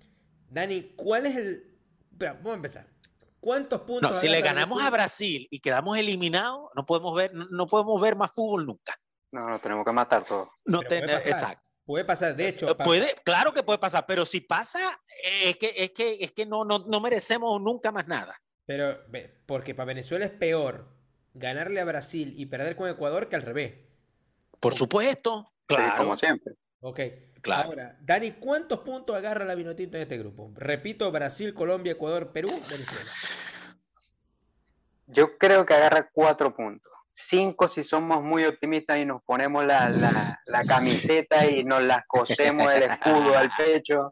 Dani, 0.49 0.91
¿cuál 0.97 1.27
es 1.27 1.37
el... 1.37 1.63
Espera, 2.11 2.33
vamos 2.33 2.51
a 2.51 2.55
empezar. 2.55 2.87
¿Cuántos 3.41 3.81
puntos 3.81 4.11
No, 4.11 4.15
si 4.15 4.29
le 4.29 4.39
ganamos 4.41 4.81
a? 4.81 4.89
Brasil 4.89 5.47
y 5.51 5.59
quedamos 5.59 5.97
eliminados, 5.97 6.69
no 6.75 6.85
podemos 6.85 7.13
ver, 7.15 7.33
no, 7.33 7.47
no 7.49 7.65
podemos 7.67 7.99
ver 8.01 8.15
más 8.15 8.31
fútbol 8.33 8.65
nunca. 8.65 8.95
No, 9.31 9.49
nos 9.49 9.61
tenemos 9.61 9.83
que 9.83 9.91
matar 9.91 10.23
todos. 10.25 10.47
No 10.65 10.79
Pero 10.87 11.05
puede 11.07 11.15
exacto. 11.29 11.69
Puede 11.83 12.05
pasar, 12.05 12.35
de 12.35 12.47
hecho, 12.47 12.69
Eh, 12.69 12.75
Puede, 12.75 13.15
claro 13.25 13.51
que 13.53 13.63
puede 13.63 13.79
pasar, 13.79 14.05
pero 14.07 14.25
si 14.25 14.41
pasa, 14.41 14.79
eh, 15.25 15.49
es 15.49 15.55
que, 15.57 15.73
es 15.75 15.89
que, 15.89 16.17
es 16.21 16.31
que 16.31 16.45
no, 16.45 16.63
no, 16.63 16.79
no 16.79 17.01
merecemos 17.01 17.59
nunca 17.59 17.91
más 17.91 18.07
nada. 18.07 18.35
pero 18.65 18.99
porque 19.47 19.73
para 19.73 19.87
Venezuela 19.87 20.23
es 20.25 20.31
peor 20.31 20.87
ganarle 21.33 21.81
a 21.81 21.85
Brasil 21.85 22.33
y 22.37 22.45
perder 22.45 22.75
con 22.75 22.89
Ecuador 22.89 23.27
que 23.27 23.35
al 23.35 23.41
revés. 23.41 23.73
Por 24.59 24.75
supuesto, 24.75 25.51
Sí, 25.67 25.75
claro. 25.75 26.03
como 26.03 26.17
siempre. 26.17 26.53
Ok. 26.81 26.99
Claro. 27.41 27.69
Ahora, 27.69 27.97
Dani, 28.01 28.33
¿cuántos 28.33 28.79
puntos 28.79 29.15
agarra 29.15 29.45
la 29.45 29.55
Vinotinto 29.55 29.97
en 29.97 30.03
este 30.03 30.17
grupo? 30.17 30.51
Repito, 30.55 31.11
Brasil, 31.11 31.53
Colombia, 31.53 31.93
Ecuador, 31.93 32.31
Perú, 32.31 32.49
Venezuela. 32.49 33.11
Yo 35.07 35.37
creo 35.37 35.65
que 35.65 35.73
agarra 35.73 36.09
cuatro 36.13 36.55
puntos. 36.55 36.91
Cinco 37.13 37.67
si 37.67 37.83
somos 37.83 38.23
muy 38.23 38.45
optimistas 38.45 38.97
y 38.97 39.05
nos 39.05 39.21
ponemos 39.23 39.65
la, 39.65 39.89
la, 39.89 40.39
la 40.45 40.63
camiseta 40.63 41.45
y 41.45 41.63
nos 41.63 41.83
las 41.83 42.05
cosemos 42.07 42.71
el 42.73 42.83
escudo 42.83 43.37
al 43.37 43.51
pecho. 43.57 44.09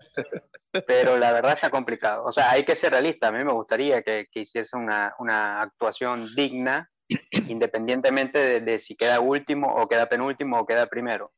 Pero 0.86 1.18
la 1.18 1.32
verdad 1.32 1.54
está 1.54 1.70
complicado. 1.70 2.26
O 2.26 2.32
sea, 2.32 2.52
hay 2.52 2.64
que 2.64 2.76
ser 2.76 2.92
realista. 2.92 3.28
A 3.28 3.32
mí 3.32 3.44
me 3.44 3.54
gustaría 3.54 4.02
que, 4.04 4.28
que 4.32 4.42
hiciese 4.42 4.76
una, 4.76 5.16
una 5.20 5.62
actuación 5.62 6.28
digna, 6.36 6.90
independientemente 7.48 8.38
de, 8.38 8.60
de 8.60 8.80
si 8.80 8.96
queda 8.96 9.20
último 9.20 9.74
o 9.74 9.88
queda 9.88 10.08
penúltimo 10.10 10.60
o 10.60 10.66
queda 10.66 10.88
primero. 10.88 11.32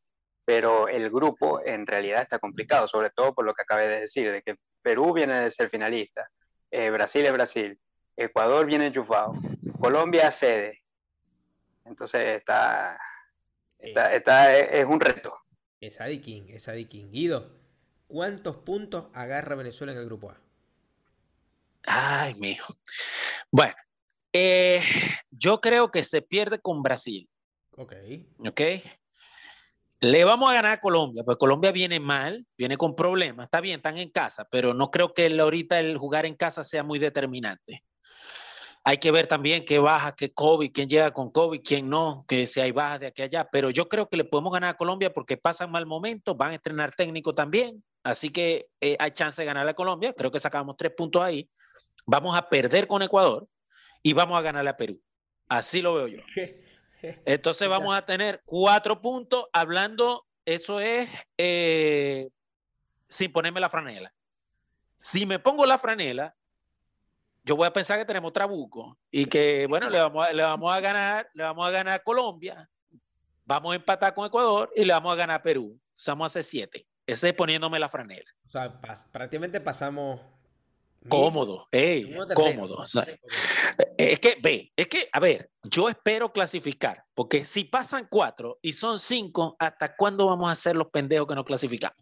Pero 0.53 0.89
el 0.89 1.09
grupo 1.09 1.61
en 1.65 1.87
realidad 1.87 2.23
está 2.23 2.37
complicado, 2.37 2.85
sobre 2.85 3.09
todo 3.11 3.33
por 3.33 3.45
lo 3.45 3.53
que 3.53 3.61
acabé 3.61 3.87
de 3.87 3.99
decir, 4.01 4.29
de 4.29 4.41
que 4.41 4.57
Perú 4.81 5.13
viene 5.13 5.43
de 5.43 5.49
ser 5.49 5.69
finalista, 5.69 6.29
eh, 6.69 6.89
Brasil 6.89 7.25
es 7.25 7.31
Brasil, 7.31 7.79
Ecuador 8.17 8.65
viene 8.65 8.87
enchufado, 8.87 9.31
Colombia 9.79 10.29
sede. 10.29 10.81
Entonces 11.85 12.19
está, 12.39 12.99
está, 13.79 14.13
está- 14.13 14.51
es 14.53 14.67
es 14.81 14.83
un 14.85 14.99
reto. 14.99 15.33
Es 15.79 16.01
Adi 16.01 16.19
King, 16.19 16.43
es 16.49 16.67
Adi 16.67 16.85
King. 16.85 17.11
Guido, 17.11 17.49
¿cuántos 18.07 18.57
puntos 18.57 19.05
agarra 19.13 19.55
Venezuela 19.55 19.93
en 19.93 19.99
el 19.99 20.05
grupo 20.05 20.31
A? 20.31 20.37
Ay, 21.87 22.33
mijo. 22.35 22.73
Bueno, 23.49 23.73
eh, 24.33 24.81
yo 25.29 25.61
creo 25.61 25.89
que 25.91 26.03
se 26.03 26.21
pierde 26.21 26.59
con 26.59 26.83
Brasil, 26.83 27.29
Ok. 27.77 27.93
¿ok? 28.39 28.61
Le 30.03 30.25
vamos 30.25 30.49
a 30.49 30.55
ganar 30.55 30.71
a 30.71 30.79
Colombia, 30.79 31.23
porque 31.23 31.37
Colombia 31.37 31.71
viene 31.71 31.99
mal, 31.99 32.47
viene 32.57 32.75
con 32.75 32.95
problemas. 32.95 33.45
Está 33.45 33.61
bien, 33.61 33.77
están 33.77 33.99
en 33.99 34.09
casa, 34.09 34.47
pero 34.49 34.73
no 34.73 34.89
creo 34.89 35.13
que 35.13 35.27
ahorita 35.39 35.79
el 35.79 35.95
jugar 35.95 36.25
en 36.25 36.33
casa 36.35 36.63
sea 36.63 36.83
muy 36.83 36.97
determinante. 36.97 37.83
Hay 38.83 38.97
que 38.97 39.11
ver 39.11 39.27
también 39.27 39.63
qué 39.63 39.77
baja, 39.77 40.15
qué 40.15 40.33
COVID, 40.33 40.71
quién 40.73 40.89
llega 40.89 41.11
con 41.11 41.29
COVID, 41.29 41.61
quién 41.63 41.87
no, 41.87 42.25
que 42.27 42.47
si 42.47 42.59
hay 42.59 42.71
bajas 42.71 42.99
de 43.01 43.07
aquí 43.07 43.21
a 43.21 43.25
allá. 43.25 43.47
Pero 43.51 43.69
yo 43.69 43.87
creo 43.87 44.09
que 44.09 44.17
le 44.17 44.23
podemos 44.23 44.51
ganar 44.51 44.71
a 44.71 44.77
Colombia 44.77 45.13
porque 45.13 45.37
pasan 45.37 45.69
mal 45.69 45.85
momento, 45.85 46.33
van 46.33 46.49
a 46.49 46.55
estrenar 46.55 46.95
técnico 46.95 47.35
también. 47.35 47.83
Así 48.03 48.31
que 48.31 48.69
eh, 48.81 48.97
hay 48.97 49.11
chance 49.11 49.39
de 49.39 49.45
ganarle 49.45 49.69
a 49.69 49.75
Colombia. 49.75 50.13
Creo 50.13 50.31
que 50.31 50.39
sacamos 50.39 50.77
tres 50.77 50.93
puntos 50.97 51.21
ahí. 51.21 51.47
Vamos 52.07 52.35
a 52.35 52.49
perder 52.49 52.87
con 52.87 53.03
Ecuador 53.03 53.47
y 54.01 54.13
vamos 54.13 54.35
a 54.35 54.41
ganarle 54.41 54.71
a 54.71 54.77
Perú. 54.77 54.99
Así 55.47 55.83
lo 55.83 55.93
veo 55.93 56.07
yo. 56.07 56.21
Entonces 57.25 57.67
vamos 57.69 57.95
a 57.95 58.05
tener 58.05 58.41
cuatro 58.45 59.01
puntos 59.01 59.45
hablando, 59.53 60.25
eso 60.45 60.79
es 60.79 61.09
eh, 61.37 62.29
sin 63.07 63.31
ponerme 63.31 63.59
la 63.59 63.69
franela. 63.69 64.13
Si 64.95 65.25
me 65.25 65.39
pongo 65.39 65.65
la 65.65 65.77
franela, 65.77 66.35
yo 67.43 67.55
voy 67.55 67.65
a 67.67 67.73
pensar 67.73 67.97
que 67.97 68.05
tenemos 68.05 68.33
trabuco 68.33 68.97
y 69.09 69.25
que, 69.25 69.65
bueno, 69.67 69.89
le 69.89 69.97
vamos 69.99 70.27
a, 70.27 70.31
le 70.33 70.43
vamos 70.43 70.73
a 70.73 70.79
ganar, 70.79 71.29
le 71.33 71.43
vamos 71.43 71.67
a 71.67 71.71
ganar 71.71 71.95
a 71.95 72.03
Colombia, 72.03 72.69
vamos 73.45 73.73
a 73.73 73.75
empatar 73.77 74.13
con 74.13 74.27
Ecuador 74.27 74.71
y 74.75 74.85
le 74.85 74.93
vamos 74.93 75.11
a 75.11 75.15
ganar 75.15 75.39
a 75.39 75.41
Perú. 75.41 75.79
O 75.81 75.89
sea, 75.93 76.13
vamos 76.13 76.25
a 76.25 76.27
hacer 76.27 76.43
siete. 76.43 76.85
Ese 77.07 77.29
es 77.29 77.33
poniéndome 77.33 77.79
la 77.79 77.89
franela. 77.89 78.29
O 78.47 78.49
sea, 78.51 78.79
pas- 78.79 79.05
prácticamente 79.11 79.59
pasamos... 79.59 80.21
Cómodo, 81.09 81.67
ey, 81.71 82.15
cómodo. 82.35 82.75
o 82.75 82.85
sea, 82.85 83.01
Ok. 83.01 83.09
Es 83.97 84.19
que, 84.19 84.37
ve, 84.41 84.71
es 84.75 84.87
que, 84.87 85.09
a 85.11 85.19
ver, 85.19 85.49
yo 85.63 85.89
espero 85.89 86.31
clasificar, 86.31 87.03
porque 87.13 87.45
si 87.45 87.63
pasan 87.63 88.07
cuatro 88.09 88.59
y 88.61 88.73
son 88.73 88.99
cinco, 88.99 89.55
¿hasta 89.59 89.95
cuándo 89.95 90.27
vamos 90.27 90.49
a 90.49 90.51
hacer 90.53 90.75
los 90.75 90.87
pendejos 90.89 91.27
que 91.27 91.35
no 91.35 91.45
clasificamos? 91.45 91.97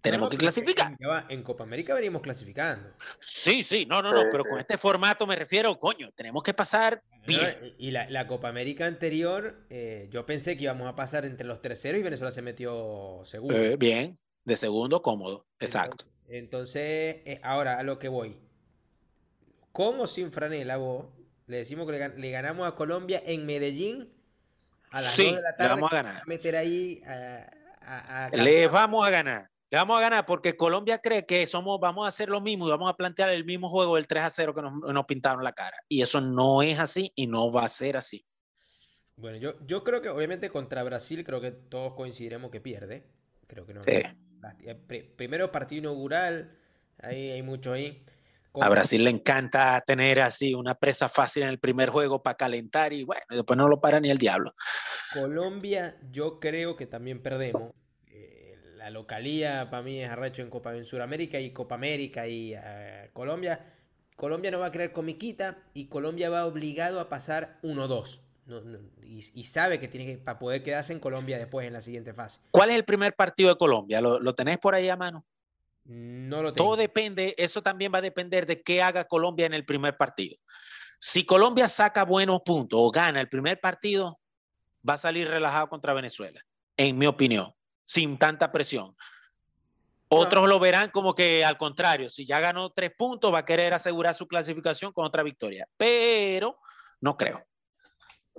Tenemos 0.00 0.26
No, 0.26 0.30
que 0.30 0.38
clasificar. 0.38 0.92
en- 0.92 0.96
ya 0.98 1.08
va, 1.08 1.26
En 1.28 1.42
Copa 1.42 1.64
América 1.64 1.94
venimos 1.94 2.22
clasificando. 2.22 2.90
Sí, 3.20 3.62
sí, 3.62 3.84
no, 3.86 4.00
no, 4.02 4.12
no, 4.12 4.28
pero 4.30 4.44
con 4.44 4.58
este 4.58 4.78
formato 4.78 5.26
me 5.26 5.36
refiero, 5.36 5.78
coño, 5.78 6.10
tenemos 6.14 6.42
que 6.42 6.54
pasar 6.54 7.02
¿no? 7.10 7.20
bien. 7.26 7.74
Y 7.78 7.90
la, 7.90 8.08
la 8.08 8.26
Copa 8.26 8.48
América 8.48 8.86
anterior, 8.86 9.66
eh, 9.68 10.08
yo 10.10 10.24
pensé 10.24 10.56
que 10.56 10.64
íbamos 10.64 10.88
a 10.88 10.96
pasar 10.96 11.26
entre 11.26 11.46
los 11.46 11.60
terceros 11.60 12.00
y 12.00 12.02
Venezuela 12.02 12.32
se 12.32 12.40
metió 12.42 13.20
segundo. 13.24 13.54
Eh, 13.56 13.76
bien, 13.76 14.18
de 14.44 14.56
segundo, 14.56 15.02
cómodo, 15.02 15.46
exacto. 15.58 16.04
Entonces, 16.04 16.19
eh, 16.30 17.40
ahora 17.42 17.78
a 17.78 17.82
lo 17.82 17.98
que 17.98 18.08
voy. 18.08 18.38
¿Cómo 19.72 20.06
sin 20.06 20.32
franela 20.32 20.76
vos? 20.76 21.06
Le 21.46 21.58
decimos 21.58 21.86
que 21.86 21.92
le, 21.92 21.98
gan- 22.00 22.14
le 22.16 22.30
ganamos 22.30 22.66
a 22.68 22.74
Colombia 22.74 23.22
en 23.24 23.46
Medellín 23.46 24.12
a 24.90 25.00
las 25.00 25.12
Sí, 25.12 25.24
2 25.26 25.36
de 25.36 25.42
la 25.42 25.50
le 25.50 25.56
tarde. 25.56 25.68
vamos 25.74 25.92
a 25.92 25.94
ganar. 25.96 26.14
va 26.16 26.22
meter 26.26 26.56
ahí 26.56 27.02
a, 27.06 27.50
a- 27.82 28.24
a- 28.26 28.30
Le 28.30 28.66
vamos 28.68 29.06
a 29.06 29.10
ganar. 29.10 29.50
Le 29.70 29.78
vamos 29.78 29.98
a 29.98 30.00
ganar 30.00 30.26
porque 30.26 30.56
Colombia 30.56 30.98
cree 30.98 31.24
que 31.24 31.46
somos, 31.46 31.78
vamos 31.78 32.04
a 32.04 32.08
hacer 32.08 32.28
lo 32.28 32.40
mismo 32.40 32.66
y 32.66 32.70
vamos 32.70 32.90
a 32.90 32.96
plantear 32.96 33.28
el 33.30 33.44
mismo 33.44 33.68
juego 33.68 33.94
del 33.96 34.08
3 34.08 34.24
a 34.24 34.30
0 34.30 34.52
que 34.54 34.62
nos, 34.62 34.72
nos 34.80 35.04
pintaron 35.06 35.44
la 35.44 35.52
cara. 35.52 35.76
Y 35.88 36.02
eso 36.02 36.20
no 36.20 36.62
es 36.62 36.78
así 36.80 37.12
y 37.14 37.28
no 37.28 37.52
va 37.52 37.62
a 37.64 37.68
ser 37.68 37.96
así. 37.96 38.26
Bueno, 39.16 39.36
yo, 39.36 39.54
yo 39.66 39.84
creo 39.84 40.00
que 40.02 40.08
obviamente 40.08 40.50
contra 40.50 40.82
Brasil 40.82 41.22
creo 41.22 41.40
que 41.40 41.52
todos 41.52 41.94
coincidiremos 41.94 42.50
que 42.50 42.60
pierde. 42.60 43.06
Creo 43.46 43.64
que 43.66 43.74
no. 43.74 43.82
Sí. 43.82 44.02
Eh, 44.64 44.74
pri- 44.74 45.02
primero 45.02 45.50
partido 45.50 45.80
inaugural, 45.80 46.56
ahí 47.02 47.30
hay 47.30 47.42
mucho 47.42 47.72
ahí. 47.72 48.04
A 48.60 48.68
Brasil 48.68 49.04
le 49.04 49.10
encanta 49.10 49.80
tener 49.86 50.20
así 50.20 50.54
una 50.54 50.74
presa 50.74 51.08
fácil 51.08 51.44
en 51.44 51.50
el 51.50 51.60
primer 51.60 51.88
juego 51.88 52.20
para 52.22 52.36
calentar 52.36 52.92
y 52.92 53.04
bueno, 53.04 53.22
después 53.30 53.56
no 53.56 53.68
lo 53.68 53.80
para 53.80 54.00
ni 54.00 54.10
el 54.10 54.18
diablo. 54.18 54.54
Colombia, 55.12 55.96
yo 56.10 56.40
creo 56.40 56.74
que 56.76 56.86
también 56.86 57.22
perdemos. 57.22 57.72
Eh, 58.08 58.56
la 58.76 58.90
localía 58.90 59.70
para 59.70 59.82
mí 59.84 60.00
es 60.02 60.10
arrecho 60.10 60.42
en 60.42 60.50
Copa 60.50 60.74
en 60.74 60.84
Sudamérica 60.84 61.38
y 61.38 61.52
Copa 61.52 61.76
América 61.76 62.26
y 62.26 62.54
eh, 62.56 63.10
Colombia. 63.12 63.74
Colombia 64.16 64.50
no 64.50 64.58
va 64.58 64.66
a 64.66 64.72
creer 64.72 64.92
comiquita 64.92 65.58
y 65.72 65.86
Colombia 65.86 66.28
va 66.28 66.44
obligado 66.44 66.98
a 67.00 67.08
pasar 67.08 67.58
1-2. 67.62 68.20
No- 68.46 68.60
no, 68.62 68.78
y, 69.04 69.24
y 69.34 69.44
sabe 69.44 69.78
que 69.78 69.88
tiene 69.88 70.06
que 70.06 70.18
para 70.18 70.38
poder 70.38 70.62
quedarse 70.62 70.92
en 70.92 71.00
Colombia 71.00 71.38
después 71.38 71.66
en 71.66 71.72
la 71.72 71.80
siguiente 71.80 72.12
fase. 72.14 72.40
¿Cuál 72.50 72.70
es 72.70 72.76
el 72.76 72.84
primer 72.84 73.14
partido 73.14 73.50
de 73.50 73.56
Colombia? 73.56 74.00
¿Lo, 74.00 74.18
lo 74.18 74.34
tenés 74.34 74.58
por 74.58 74.74
ahí 74.74 74.88
a 74.88 74.96
mano? 74.96 75.24
No 75.84 76.42
lo 76.42 76.52
Todo 76.52 76.74
tengo. 76.74 76.76
depende, 76.76 77.34
eso 77.38 77.62
también 77.62 77.92
va 77.92 77.98
a 77.98 78.02
depender 78.02 78.46
de 78.46 78.62
qué 78.62 78.82
haga 78.82 79.04
Colombia 79.04 79.46
en 79.46 79.54
el 79.54 79.64
primer 79.64 79.96
partido. 79.96 80.36
Si 80.98 81.24
Colombia 81.24 81.66
saca 81.68 82.04
buenos 82.04 82.42
puntos 82.44 82.78
o 82.80 82.90
gana 82.90 83.20
el 83.20 83.28
primer 83.28 83.60
partido, 83.60 84.20
va 84.88 84.94
a 84.94 84.98
salir 84.98 85.28
relajado 85.28 85.68
contra 85.68 85.92
Venezuela, 85.94 86.40
en 86.76 86.98
mi 86.98 87.06
opinión, 87.06 87.52
sin 87.84 88.18
tanta 88.18 88.52
presión. 88.52 88.94
Otros 90.08 90.48
lo 90.48 90.58
verán 90.58 90.90
como 90.90 91.14
que 91.14 91.44
al 91.44 91.56
contrario, 91.56 92.10
si 92.10 92.26
ya 92.26 92.40
ganó 92.40 92.70
tres 92.70 92.90
puntos, 92.96 93.32
va 93.32 93.38
a 93.40 93.44
querer 93.44 93.72
asegurar 93.72 94.14
su 94.14 94.26
clasificación 94.26 94.92
con 94.92 95.06
otra 95.06 95.22
victoria, 95.22 95.68
pero 95.76 96.58
no 97.00 97.16
creo. 97.16 97.46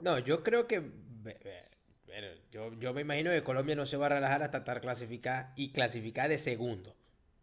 No, 0.01 0.19
yo 0.19 0.43
creo 0.43 0.67
que. 0.67 0.79
Bueno, 0.79 2.27
yo, 2.51 2.73
yo 2.79 2.93
me 2.93 3.01
imagino 3.01 3.31
que 3.31 3.43
Colombia 3.43 3.75
no 3.75 3.85
se 3.85 3.97
va 3.97 4.07
a 4.07 4.09
relajar 4.09 4.43
hasta 4.43 4.59
estar 4.59 4.81
clasificada 4.81 5.53
y 5.55 5.71
clasificada 5.71 6.27
de 6.27 6.37
segundo. 6.37 6.95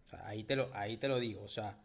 O 0.07 0.11
sea, 0.11 0.27
ahí 0.27 0.45
te 0.45 0.57
lo, 0.57 0.71
ahí 0.75 0.97
te 0.99 1.09
lo 1.09 1.19
digo. 1.19 1.43
O 1.43 1.49
sea, 1.49 1.79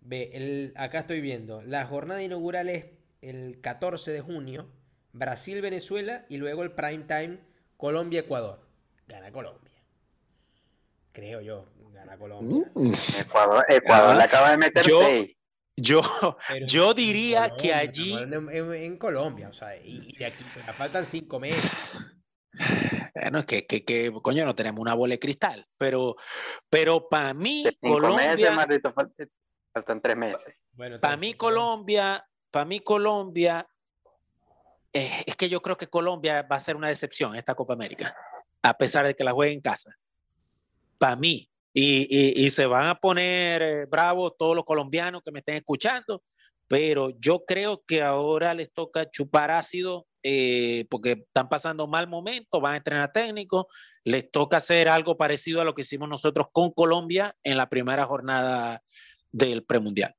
ve, 0.00 0.30
el, 0.34 0.72
acá 0.76 1.00
estoy 1.00 1.20
viendo. 1.20 1.62
La 1.62 1.84
jornada 1.86 2.22
inaugural 2.22 2.68
es 2.70 2.86
el 3.20 3.60
14 3.60 4.10
de 4.12 4.20
junio. 4.20 4.68
Brasil-Venezuela 5.12 6.24
y 6.28 6.38
luego 6.38 6.62
el 6.62 6.72
prime 6.72 7.04
time 7.04 7.38
Colombia-Ecuador. 7.76 8.60
Gana 9.06 9.30
Colombia. 9.30 9.72
Creo 11.12 11.40
yo. 11.40 11.66
Gana 11.92 12.16
Colombia. 12.18 12.66
Mm. 12.74 12.92
Ecuador, 13.20 13.64
Ecuador 13.68 14.10
Ah, 14.10 14.16
le 14.16 14.24
acaba 14.24 14.50
de 14.50 14.56
meter 14.56 14.84
yo- 14.86 15.00
seis. 15.04 15.36
Yo, 15.76 16.02
Pero 16.48 16.66
yo 16.66 16.94
diría 16.94 17.50
que 17.56 17.74
allí, 17.74 18.16
En, 18.16 18.96
Colombia, 18.96 19.48
o 19.48 19.52
sea, 19.52 19.76
y, 19.76 20.12
y 20.14 20.18
de 20.18 20.26
aquí 20.26 20.44
faltan 20.76 21.04
cinco 21.04 21.40
meses. 21.40 21.70
bueno, 23.14 23.40
es 23.40 23.46
que, 23.46 23.66
que, 23.66 23.84
que, 23.84 24.12
coño, 24.22 24.44
no 24.44 24.54
tenemos 24.54 24.80
una 24.80 24.94
bola 24.94 25.14
de 25.14 25.18
cristal, 25.18 25.66
pero, 25.76 26.14
pero 26.70 27.08
para 27.08 27.34
mí, 27.34 27.64
cinco 27.80 28.00
meses, 28.00 28.00
Colombia, 28.00 28.50
maldito, 28.52 28.94
fal- 28.94 29.12
faltan 29.72 30.00
tres 30.00 30.16
meses. 30.16 30.54
Bueno, 30.72 31.00
para 31.00 31.16
mí 31.16 31.34
Colombia, 31.34 32.24
para 32.52 32.64
mí 32.64 32.78
Colombia, 32.78 33.66
eh, 34.92 35.10
es 35.26 35.34
que 35.34 35.48
yo 35.48 35.60
creo 35.60 35.76
que 35.76 35.88
Colombia 35.88 36.42
va 36.42 36.56
a 36.56 36.60
ser 36.60 36.76
una 36.76 36.88
decepción 36.88 37.32
en 37.32 37.38
esta 37.40 37.56
Copa 37.56 37.72
América, 37.74 38.16
a 38.62 38.76
pesar 38.78 39.04
de 39.06 39.16
que 39.16 39.24
la 39.24 39.32
juegue 39.32 39.52
en 39.52 39.60
casa. 39.60 39.92
Para 40.98 41.16
mí. 41.16 41.50
Y, 41.76 42.48
se 42.50 42.66
van 42.66 42.86
a 42.86 42.94
poner 42.94 43.62
eh, 43.62 43.86
bravos 43.86 44.34
todos 44.38 44.54
los 44.54 44.64
colombianos 44.64 45.22
que 45.24 45.32
me 45.32 45.40
estén 45.40 45.56
escuchando, 45.56 46.22
pero 46.68 47.10
yo 47.18 47.44
creo 47.44 47.82
que 47.84 48.00
ahora 48.00 48.54
les 48.54 48.72
toca 48.72 49.10
chupar 49.10 49.50
ácido 49.50 50.06
eh, 50.22 50.86
porque 50.88 51.24
están 51.26 51.48
pasando 51.48 51.88
mal 51.88 52.06
momento, 52.06 52.60
van 52.60 52.74
a 52.74 52.76
entrenar 52.76 53.12
técnicos, 53.12 53.66
les 54.04 54.30
toca 54.30 54.58
hacer 54.58 54.88
algo 54.88 55.16
parecido 55.16 55.60
a 55.60 55.64
lo 55.64 55.74
que 55.74 55.82
hicimos 55.82 56.08
nosotros 56.08 56.46
con 56.52 56.70
Colombia 56.70 57.36
en 57.42 57.56
la 57.56 57.68
primera 57.68 58.06
jornada 58.06 58.82
del 59.32 59.64
premundial. 59.64 60.14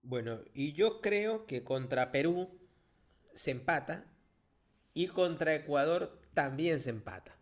Bueno, 0.00 0.40
y 0.54 0.72
yo 0.72 1.00
creo 1.00 1.46
que 1.46 1.62
contra 1.64 2.10
Perú 2.10 2.58
se 3.34 3.50
empata 3.50 4.06
y 4.94 5.08
contra 5.08 5.54
Ecuador 5.54 6.20
también 6.32 6.80
se 6.80 6.90
empata. 6.90 7.35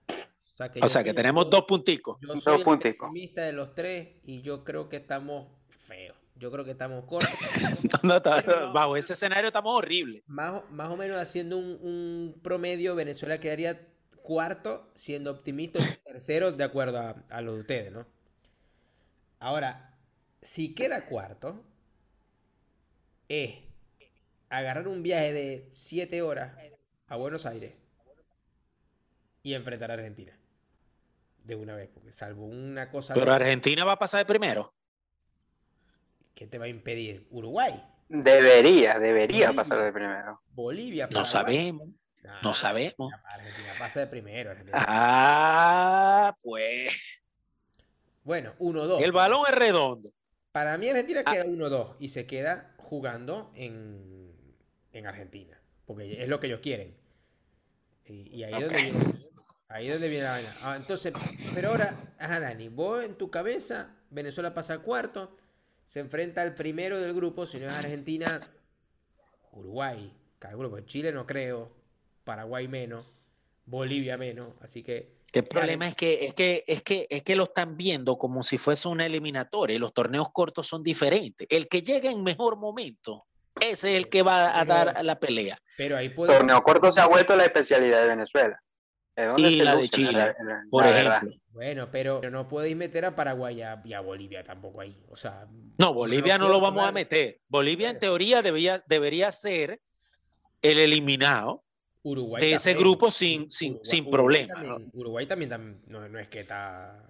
O 0.54 0.56
sea 0.56 0.70
que, 0.70 0.80
O 0.82 0.88
sea 0.88 1.02
tenemos 1.14 1.50
dos 1.50 1.64
punticos. 1.64 2.16
Yo 2.20 2.28
Dos 2.28 2.42
soy 2.44 2.58
el 2.58 2.64
punticos. 2.64 3.08
pesimista 3.10 3.42
de 3.42 3.52
los 3.52 3.74
tres 3.74 4.08
y 4.24 4.40
yo 4.42 4.62
creo 4.64 4.88
que 4.88 4.96
estamos 4.96 5.48
feos. 5.68 6.16
Yo 6.36 6.50
creo 6.50 6.64
que 6.64 6.72
estamos 6.72 7.04
cortos. 7.04 7.30
No, 8.02 8.18
no. 8.20 8.72
bajo 8.72 8.96
ese 8.96 9.12
escenario 9.14 9.48
estamos 9.48 9.72
horribles. 9.74 10.22
Más, 10.26 10.62
o- 10.62 10.66
más 10.70 10.90
o 10.90 10.96
menos 10.96 11.16
haciendo 11.18 11.56
un, 11.58 11.64
un 11.82 12.40
promedio, 12.42 12.94
Venezuela 12.94 13.38
quedaría 13.40 13.88
cuarto, 14.22 14.90
siendo 14.94 15.30
optimista, 15.30 15.78
tercero, 16.04 16.52
de 16.52 16.64
acuerdo 16.64 16.98
a, 16.98 17.10
a 17.30 17.40
lo 17.40 17.54
de 17.54 17.60
ustedes, 17.60 17.92
¿no? 17.92 18.06
Ahora, 19.40 19.96
si 20.42 20.74
queda 20.74 21.06
cuarto, 21.06 21.64
es 23.28 23.56
agarrar 24.50 24.86
un 24.88 25.02
viaje 25.02 25.32
de 25.32 25.70
7 25.72 26.22
horas 26.22 26.56
a 27.08 27.16
Buenos 27.16 27.44
Aires 27.46 27.74
y 29.42 29.54
enfrentar 29.54 29.90
a 29.90 29.94
Argentina. 29.94 30.36
De 31.44 31.54
una 31.56 31.76
vez, 31.76 31.88
porque 31.92 32.10
salvo 32.10 32.46
una 32.46 32.90
cosa 32.90 33.14
Pero 33.14 33.32
Argentina 33.32 33.84
va 33.84 33.92
a 33.92 33.98
pasar 33.98 34.18
de 34.20 34.24
primero. 34.26 34.74
¿qué 36.34 36.46
te 36.48 36.58
va 36.58 36.64
a 36.64 36.68
impedir? 36.68 37.26
Uruguay, 37.30 37.80
Debería, 38.08 38.98
debería 38.98 39.46
Bolivia. 39.48 39.52
pasar 39.54 39.82
de 39.84 39.92
primero. 39.92 40.40
Bolivia, 40.50 41.04
No 41.04 41.10
Paraguay. 41.22 41.30
sabemos. 41.30 41.88
Nah, 42.22 42.40
No 42.42 42.54
sabemos. 42.54 43.12
Argentina 43.24 43.68
pasa 43.78 44.00
de 44.00 44.06
primero. 44.08 44.50
Argentina. 44.50 44.78
Ah, 44.88 46.36
pues. 46.42 47.20
Bueno, 48.24 48.54
1-2. 48.58 49.02
El 49.02 49.12
balón 49.12 49.42
es 49.48 49.54
redondo. 49.54 50.10
Para 50.52 50.76
mí 50.78 50.88
Argentina 50.88 51.22
Ah. 51.26 51.32
queda 51.32 51.44
1-2 51.44 51.96
y 51.98 52.08
se 52.08 52.26
queda 52.26 52.74
jugando 52.78 53.52
en, 53.54 54.32
en 54.92 55.06
Argentina. 55.06 55.60
Porque 55.86 56.22
es 56.22 56.28
lo 56.28 56.40
que 56.40 56.46
ellos 56.48 56.60
quieren. 56.60 56.96
Y, 58.06 58.36
y 58.38 58.44
ahí, 58.44 58.54
es 58.54 58.60
donde 58.72 59.23
ahí 59.68 59.86
es 59.86 59.94
donde 59.94 60.08
viene 60.08 60.24
la 60.24 60.32
vaina. 60.32 60.54
Ah, 60.62 60.76
entonces, 60.76 61.12
pero 61.54 61.70
ahora, 61.70 61.94
ajá, 62.18 62.40
Dani, 62.40 62.68
vos 62.68 63.04
en 63.04 63.16
tu 63.16 63.30
cabeza, 63.30 63.94
Venezuela 64.10 64.54
pasa 64.54 64.74
a 64.74 64.78
cuarto, 64.78 65.36
se 65.86 66.00
enfrenta 66.00 66.42
al 66.42 66.54
primero 66.54 67.00
del 67.00 67.14
grupo, 67.14 67.46
si 67.46 67.58
no 67.58 67.66
es 67.66 67.78
Argentina, 67.78 68.40
Uruguay, 69.52 70.12
calculo, 70.38 70.70
pues 70.70 70.86
Chile 70.86 71.12
no 71.12 71.26
creo, 71.26 71.72
Paraguay 72.24 72.68
menos, 72.68 73.06
Bolivia 73.66 74.16
menos, 74.16 74.54
así 74.60 74.82
que 74.82 75.18
El 75.32 75.44
problema 75.46 75.88
es 75.88 75.94
que, 75.94 76.26
es 76.26 76.34
que, 76.34 76.64
es 76.66 76.82
que, 76.82 77.06
es 77.10 77.22
que 77.22 77.36
lo 77.36 77.44
están 77.44 77.76
viendo 77.76 78.16
como 78.18 78.42
si 78.42 78.58
fuese 78.58 78.88
una 78.88 79.06
eliminatoria 79.06 79.76
y 79.76 79.78
los 79.78 79.94
torneos 79.94 80.30
cortos 80.32 80.66
son 80.66 80.82
diferentes. 80.82 81.46
El 81.50 81.68
que 81.68 81.82
llega 81.82 82.10
en 82.10 82.22
mejor 82.22 82.56
momento, 82.56 83.26
ese 83.60 83.92
es 83.92 83.96
el 83.96 84.08
que 84.08 84.22
va 84.22 84.58
a 84.58 84.64
dar 84.64 85.04
la 85.04 85.18
pelea. 85.18 85.58
pero 85.76 85.96
ahí 85.96 86.08
podemos 86.10 86.38
Torneo 86.38 86.62
corto 86.62 86.92
se 86.92 87.00
ha 87.00 87.06
vuelto 87.06 87.36
la 87.36 87.44
especialidad 87.44 88.02
de 88.02 88.08
Venezuela. 88.08 88.60
Y 89.36 89.60
la 89.62 89.76
de 89.76 89.88
Chile, 89.88 90.12
la- 90.12 90.26
la- 90.42 90.62
Por 90.70 90.84
la 90.84 90.90
verdad. 90.90 91.16
ejemplo. 91.18 91.38
Bueno, 91.52 91.88
pero, 91.90 92.20
pero 92.20 92.32
no 92.32 92.48
podéis 92.48 92.74
meter 92.76 93.04
a 93.04 93.14
Paraguay 93.14 93.62
y 93.84 93.92
a, 93.92 94.00
Bolivia 94.00 94.42
tampoco 94.42 94.80
ahí. 94.80 95.00
O 95.08 95.14
sea, 95.14 95.46
No, 95.78 95.94
Bolivia 95.94 96.36
no 96.36 96.48
lo 96.48 96.60
vamos 96.60 96.84
a 96.84 96.90
meter. 96.90 97.40
Bolivia 97.48 97.90
en 97.90 97.98
teoría 98.00 98.42
debería, 98.42 98.82
debería 98.88 99.30
ser 99.30 99.80
el 100.62 100.78
eliminado 100.78 101.62
Uruguay 102.02 102.40
de 102.42 102.54
ese 102.54 102.74
grupo 102.74 103.10
sin, 103.10 103.48
sin, 103.50 103.74
Uruguay- 103.74 103.84
sin 103.90 104.04
Uruguay 104.06 104.46
problema. 104.48 104.78
Uruguay 104.94 105.26
también, 105.26 105.50
tam- 105.50 105.80
no, 105.86 106.08
no 106.08 106.18
es 106.18 106.28
que 106.28 106.40
está. 106.40 107.08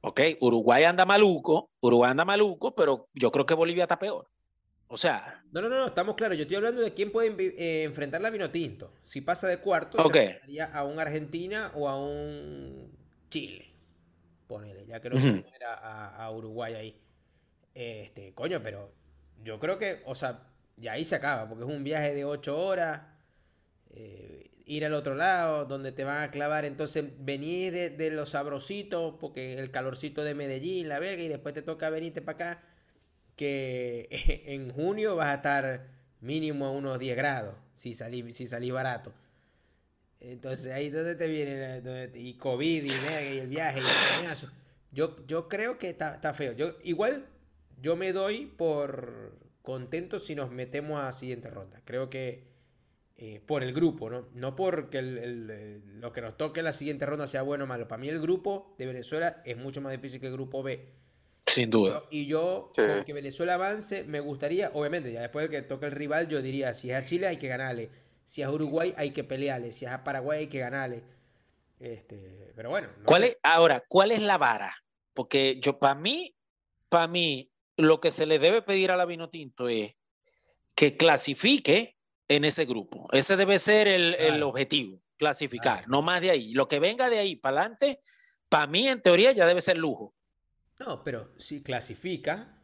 Ok, 0.00 0.20
Uruguay 0.40 0.84
anda 0.84 1.06
maluco, 1.06 1.70
Uruguay 1.80 2.10
anda 2.10 2.24
maluco, 2.24 2.74
pero 2.74 3.08
yo 3.14 3.30
creo 3.30 3.46
que 3.46 3.54
Bolivia 3.54 3.84
está 3.84 3.98
peor. 3.98 4.28
O 4.88 4.96
sea, 4.96 5.44
No, 5.52 5.60
no, 5.62 5.68
no, 5.68 5.76
no, 5.78 5.86
estamos 5.86 6.16
claros. 6.16 6.36
Yo 6.36 6.42
estoy 6.42 6.56
hablando 6.56 6.80
de 6.82 6.94
quién 6.94 7.12
puede 7.12 7.28
eh, 7.58 7.84
enfrentar 7.84 8.20
la 8.20 8.30
Vinotinto. 8.30 8.92
Si 9.04 9.20
pasa 9.20 9.46
de 9.48 9.58
cuarto, 9.60 10.00
Ok. 10.04 10.16
se 10.16 10.16
enfrentaría 10.16 10.64
a 10.66 10.84
un 10.84 10.98
Argentina 10.98 11.70
o 11.74 11.88
a 11.88 11.96
un 12.00 12.90
Chile. 13.30 13.70
Ponele, 14.48 14.86
ya 14.86 15.00
que 15.00 15.10
no 15.10 15.20
se 15.20 15.30
Ujú. 15.30 15.32
poner 15.32 15.64
a, 15.64 16.16
a- 16.26 16.30
Uruguay 16.32 16.74
ahí. 16.74 17.00
Este, 17.74 18.34
coño, 18.34 18.62
pero 18.62 18.92
yo 19.44 19.60
creo 19.60 19.78
que, 19.78 20.02
o 20.06 20.14
sea, 20.14 20.48
ya 20.76 20.92
ahí 20.94 21.04
se 21.04 21.16
acaba, 21.16 21.48
porque 21.48 21.64
es 21.64 21.70
un 21.70 21.84
viaje 21.84 22.14
de 22.14 22.24
ocho 22.26 22.58
horas. 22.58 23.02
eh, 23.90 24.50
ir 24.66 24.84
al 24.86 24.94
otro 24.94 25.14
lado, 25.14 25.66
donde 25.66 25.92
te 25.92 26.04
van 26.04 26.22
a 26.22 26.30
clavar, 26.30 26.64
entonces 26.64 27.04
venir 27.18 27.72
de, 27.74 27.90
de 27.90 28.10
los 28.10 28.30
sabrositos, 28.30 29.14
porque 29.20 29.58
el 29.58 29.70
calorcito 29.70 30.24
de 30.24 30.34
Medellín, 30.34 30.88
la 30.88 30.98
verga, 30.98 31.22
y 31.22 31.28
después 31.28 31.54
te 31.54 31.62
toca 31.62 31.90
venirte 31.90 32.22
para 32.22 32.36
acá, 32.54 32.62
que 33.36 34.08
en 34.46 34.70
junio 34.72 35.16
vas 35.16 35.28
a 35.28 35.34
estar 35.34 35.86
mínimo 36.20 36.66
a 36.66 36.70
unos 36.70 36.98
10 36.98 37.16
grados, 37.16 37.54
si 37.74 37.94
salí, 37.94 38.32
si 38.32 38.46
salí 38.46 38.70
barato. 38.70 39.12
Entonces 40.20 40.72
ahí 40.72 40.90
donde 40.90 41.16
te 41.16 41.26
viene, 41.28 41.80
la- 41.82 42.08
y 42.18 42.34
COVID, 42.34 42.84
y, 42.84 42.88
el 43.38 43.48
viaje, 43.48 43.80
y 43.80 44.26
el. 44.26 44.48
Yo, 44.92 45.26
yo 45.26 45.48
creo 45.48 45.76
que 45.78 45.90
está, 45.90 46.14
está 46.14 46.32
feo. 46.34 46.52
Yo, 46.52 46.76
igual 46.82 47.26
yo 47.82 47.96
me 47.96 48.12
doy 48.12 48.46
por 48.46 49.32
contento 49.62 50.18
si 50.18 50.34
nos 50.34 50.50
metemos 50.50 51.00
a 51.00 51.12
siguiente 51.12 51.50
ronda. 51.50 51.82
Creo 51.84 52.08
que 52.08 52.44
eh, 53.16 53.40
por 53.44 53.62
el 53.62 53.72
grupo, 53.74 54.08
¿no? 54.08 54.28
No 54.34 54.56
porque 54.56 54.98
el- 54.98 56.00
lo 56.00 56.12
que 56.12 56.20
nos 56.22 56.36
toque 56.36 56.60
en 56.60 56.64
la 56.64 56.72
siguiente 56.72 57.06
ronda 57.06 57.26
sea 57.26 57.42
bueno 57.42 57.64
o 57.64 57.66
malo. 57.66 57.86
Para 57.86 58.00
mí 58.00 58.08
el 58.08 58.20
grupo 58.20 58.74
de 58.78 58.86
Venezuela 58.86 59.42
es 59.44 59.56
mucho 59.56 59.80
más 59.80 59.92
difícil 59.92 60.20
que 60.20 60.26
el 60.28 60.32
grupo 60.32 60.62
B. 60.62 60.88
sin 61.46 61.70
duda. 61.70 62.04
Y 62.10 62.26
yo, 62.26 62.72
Sí. 62.76 62.82
con 62.86 63.04
que 63.04 63.12
Venezuela 63.12 63.54
avance, 63.54 64.04
me 64.04 64.20
gustaría, 64.20 64.70
obviamente, 64.74 65.12
ya 65.12 65.20
después 65.20 65.48
de 65.50 65.56
que 65.56 65.62
toque 65.62 65.86
el 65.86 65.92
rival, 65.92 66.28
yo 66.28 66.40
diría, 66.42 66.72
si 66.74 66.90
es 66.90 66.96
a 66.96 67.06
Chile 67.06 67.26
hay 67.26 67.36
que 67.38 67.48
ganarle, 67.48 67.90
si 68.24 68.40
es 68.42 68.48
a 68.48 68.50
Uruguay 68.50 68.94
hay 68.96 69.10
que 69.12 69.24
pelearle, 69.24 69.72
si 69.72 69.84
es 69.84 69.90
a 69.92 70.02
Paraguay 70.04 70.40
hay 70.40 70.46
que 70.48 70.58
ganarle. 70.58 71.02
Este, 71.80 72.52
pero 72.56 72.70
bueno, 72.70 72.88
no 72.98 73.04
¿Cuál 73.04 73.22
sé. 73.22 73.28
es, 73.30 73.38
ahora, 73.42 73.82
¿cuál 73.88 74.12
es 74.12 74.22
la 74.22 74.38
vara? 74.38 74.74
Porque 75.12 75.56
yo, 75.60 75.78
para 75.78 75.94
mí, 75.94 76.34
para 76.88 77.06
mí, 77.08 77.50
lo 77.76 78.00
que 78.00 78.10
se 78.10 78.26
le 78.26 78.38
debe 78.38 78.62
pedir 78.62 78.90
a 78.90 78.96
la 78.96 79.04
Vinotinto 79.04 79.68
es 79.68 79.94
que 80.74 80.96
clasifique 80.96 81.96
en 82.28 82.44
ese 82.44 82.64
grupo. 82.64 83.08
Ese 83.12 83.36
debe 83.36 83.58
ser 83.58 83.86
el, 83.88 84.14
el 84.14 84.42
objetivo, 84.42 85.00
clasificar, 85.18 85.78
Claro. 85.78 85.88
no 85.90 86.02
más 86.02 86.20
de 86.20 86.30
ahí. 86.30 86.52
Lo 86.54 86.68
que 86.68 86.78
venga 86.78 87.10
de 87.10 87.18
ahí 87.18 87.36
para 87.36 87.60
adelante, 87.60 88.00
para 88.48 88.66
mí, 88.66 88.88
en 88.88 89.02
teoría, 89.02 89.32
ya 89.32 89.46
debe 89.46 89.60
ser 89.60 89.76
lujo. 89.76 90.14
No, 90.78 91.04
pero 91.04 91.32
si 91.38 91.62
clasifica, 91.62 92.58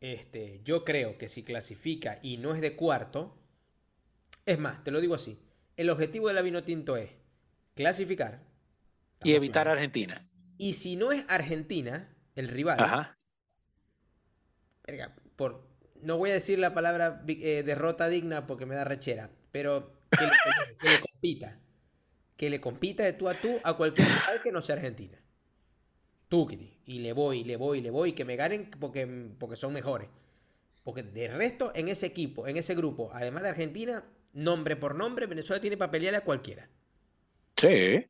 este, 0.00 0.60
yo 0.64 0.84
creo 0.84 1.18
que 1.18 1.28
si 1.28 1.42
clasifica 1.42 2.18
y 2.22 2.38
no 2.38 2.54
es 2.54 2.60
de 2.60 2.76
cuarto, 2.76 3.38
es 4.46 4.58
más, 4.58 4.82
te 4.82 4.90
lo 4.90 5.00
digo 5.00 5.14
así, 5.14 5.38
el 5.76 5.90
objetivo 5.90 6.28
de 6.28 6.34
la 6.34 6.42
Vinotinto 6.42 6.96
es 6.96 7.10
clasificar 7.74 8.42
Y 9.22 9.34
evitar 9.34 9.68
a. 9.68 9.72
Argentina. 9.72 10.28
Y 10.56 10.72
si 10.72 10.96
no 10.96 11.12
es 11.12 11.24
Argentina, 11.28 12.16
el 12.34 12.48
rival, 12.48 12.80
Ajá. 12.80 13.18
verga, 14.86 15.14
por, 15.36 15.68
no 16.02 16.16
voy 16.16 16.30
a 16.30 16.34
decir 16.34 16.58
la 16.58 16.74
palabra 16.74 17.22
eh, 17.28 17.62
derrota 17.64 18.08
digna 18.08 18.46
porque 18.46 18.66
me 18.66 18.74
da 18.74 18.84
rechera, 18.84 19.30
pero 19.52 19.92
que 20.10 20.24
le, 20.88 21.00
compita. 21.00 21.58
Que 22.36 22.50
le 22.50 22.60
compita 22.60 23.04
de 23.04 23.12
tú 23.12 23.28
a 23.28 23.34
tú 23.34 23.60
a 23.62 23.74
cualquier 23.74 24.08
rival 24.08 24.42
que 24.42 24.52
no 24.52 24.62
sea 24.62 24.76
Argentina. 24.76 25.18
Tú, 26.28 26.48
Y 26.84 26.98
le 26.98 27.12
voy, 27.12 27.42
le 27.44 27.56
voy, 27.56 27.80
le 27.80 27.90
voy, 27.90 28.12
que 28.12 28.24
me 28.24 28.36
ganen 28.36 28.70
porque, 28.78 29.06
porque 29.38 29.56
son 29.56 29.72
mejores. 29.72 30.08
Porque 30.84 31.02
de 31.02 31.28
resto, 31.28 31.72
en 31.74 31.88
ese 31.88 32.06
equipo, 32.06 32.46
en 32.46 32.56
ese 32.56 32.74
grupo, 32.74 33.10
además 33.12 33.42
de 33.42 33.48
Argentina, 33.50 34.04
nombre 34.32 34.76
por 34.76 34.94
nombre, 34.94 35.26
Venezuela 35.26 35.60
tiene 35.60 35.76
para 35.76 35.90
pelearle 35.90 36.18
a 36.18 36.24
cualquiera. 36.24 36.68
Sí. 37.56 38.04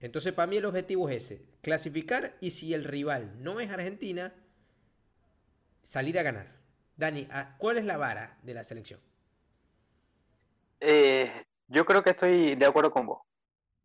Entonces, 0.00 0.32
para 0.32 0.46
mí 0.46 0.56
el 0.56 0.64
objetivo 0.64 1.08
es 1.08 1.24
ese, 1.24 1.44
clasificar 1.60 2.36
y 2.40 2.50
si 2.50 2.72
el 2.74 2.84
rival 2.84 3.42
no 3.42 3.58
es 3.58 3.70
Argentina, 3.70 4.32
salir 5.82 6.18
a 6.18 6.22
ganar. 6.22 6.56
Dani, 6.96 7.28
¿cuál 7.58 7.78
es 7.78 7.84
la 7.84 7.96
vara 7.96 8.38
de 8.42 8.54
la 8.54 8.64
selección? 8.64 9.00
Eh, 10.80 11.44
yo 11.66 11.84
creo 11.84 12.02
que 12.02 12.10
estoy 12.10 12.54
de 12.54 12.66
acuerdo 12.66 12.92
con 12.92 13.06
vos. 13.06 13.22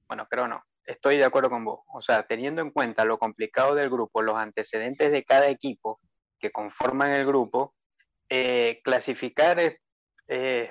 Bueno, 0.07 0.27
creo 0.29 0.47
no. 0.47 0.63
Estoy 0.85 1.17
de 1.17 1.25
acuerdo 1.25 1.49
con 1.49 1.63
vos. 1.63 1.81
O 1.93 2.01
sea, 2.01 2.25
teniendo 2.27 2.61
en 2.61 2.71
cuenta 2.71 3.05
lo 3.05 3.17
complicado 3.17 3.75
del 3.75 3.89
grupo, 3.89 4.21
los 4.21 4.35
antecedentes 4.35 5.11
de 5.11 5.23
cada 5.23 5.47
equipo 5.47 5.99
que 6.39 6.51
conforman 6.51 7.11
el 7.11 7.25
grupo, 7.25 7.73
eh, 8.29 8.81
clasificar 8.83 9.59
es 9.59 10.69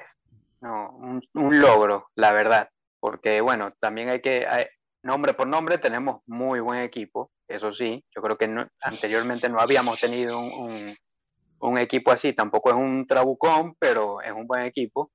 un, 0.60 1.22
logro, 1.32 2.08
la 2.14 2.32
verdad. 2.32 2.68
Porque, 3.00 3.40
bueno, 3.40 3.72
también 3.80 4.10
hay 4.10 4.20
que, 4.20 4.46
nombre 5.02 5.34
por 5.34 5.46
nombre, 5.46 5.78
tenemos 5.78 6.22
muy 6.26 6.60
buen 6.60 6.80
equipo, 6.80 7.30
eso 7.48 7.72
sí. 7.72 8.04
Yo 8.14 8.22
creo 8.22 8.36
que 8.36 8.52
anteriormente 8.82 9.48
no 9.48 9.58
habíamos 9.58 10.00
tenido 10.00 10.40
un, 10.40 11.78
equipo 11.78 12.10
así. 12.10 12.32
Tampoco 12.32 12.70
es 12.70 12.76
un 12.76 13.06
trabucón, 13.06 13.74
pero 13.78 14.20
es 14.20 14.32
un 14.32 14.46
buen 14.46 14.62
equipo. 14.64 15.10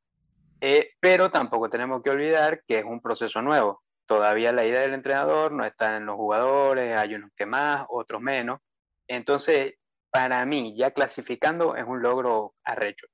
Eh, 0.60 0.92
pero 1.00 1.30
tampoco 1.30 1.70
tenemos 1.70 2.02
que 2.02 2.10
olvidar 2.10 2.64
que 2.68 2.80
es 2.80 2.86
un 2.86 3.00
proceso 3.00 3.42
nuevo. 3.42 3.84
Todavía 4.08 4.54
la 4.54 4.66
idea 4.66 4.82
del 4.82 4.94
entrenador 4.94 5.52
no 5.52 5.66
está 5.66 5.98
en 5.98 6.06
los 6.06 6.16
jugadores, 6.16 6.98
hay 6.98 7.14
unos 7.16 7.30
que 7.36 7.46
más, 7.46 7.86
otros 7.90 8.22
menos. 8.22 8.62
Entonces, 9.08 9.76
para 10.10 10.46
mí, 10.46 10.76
ya 10.78 10.92
clasificando 10.92 11.76
es 11.76 11.86
un 11.86 12.02
logro 12.02 12.56
arrecho. 12.64 13.08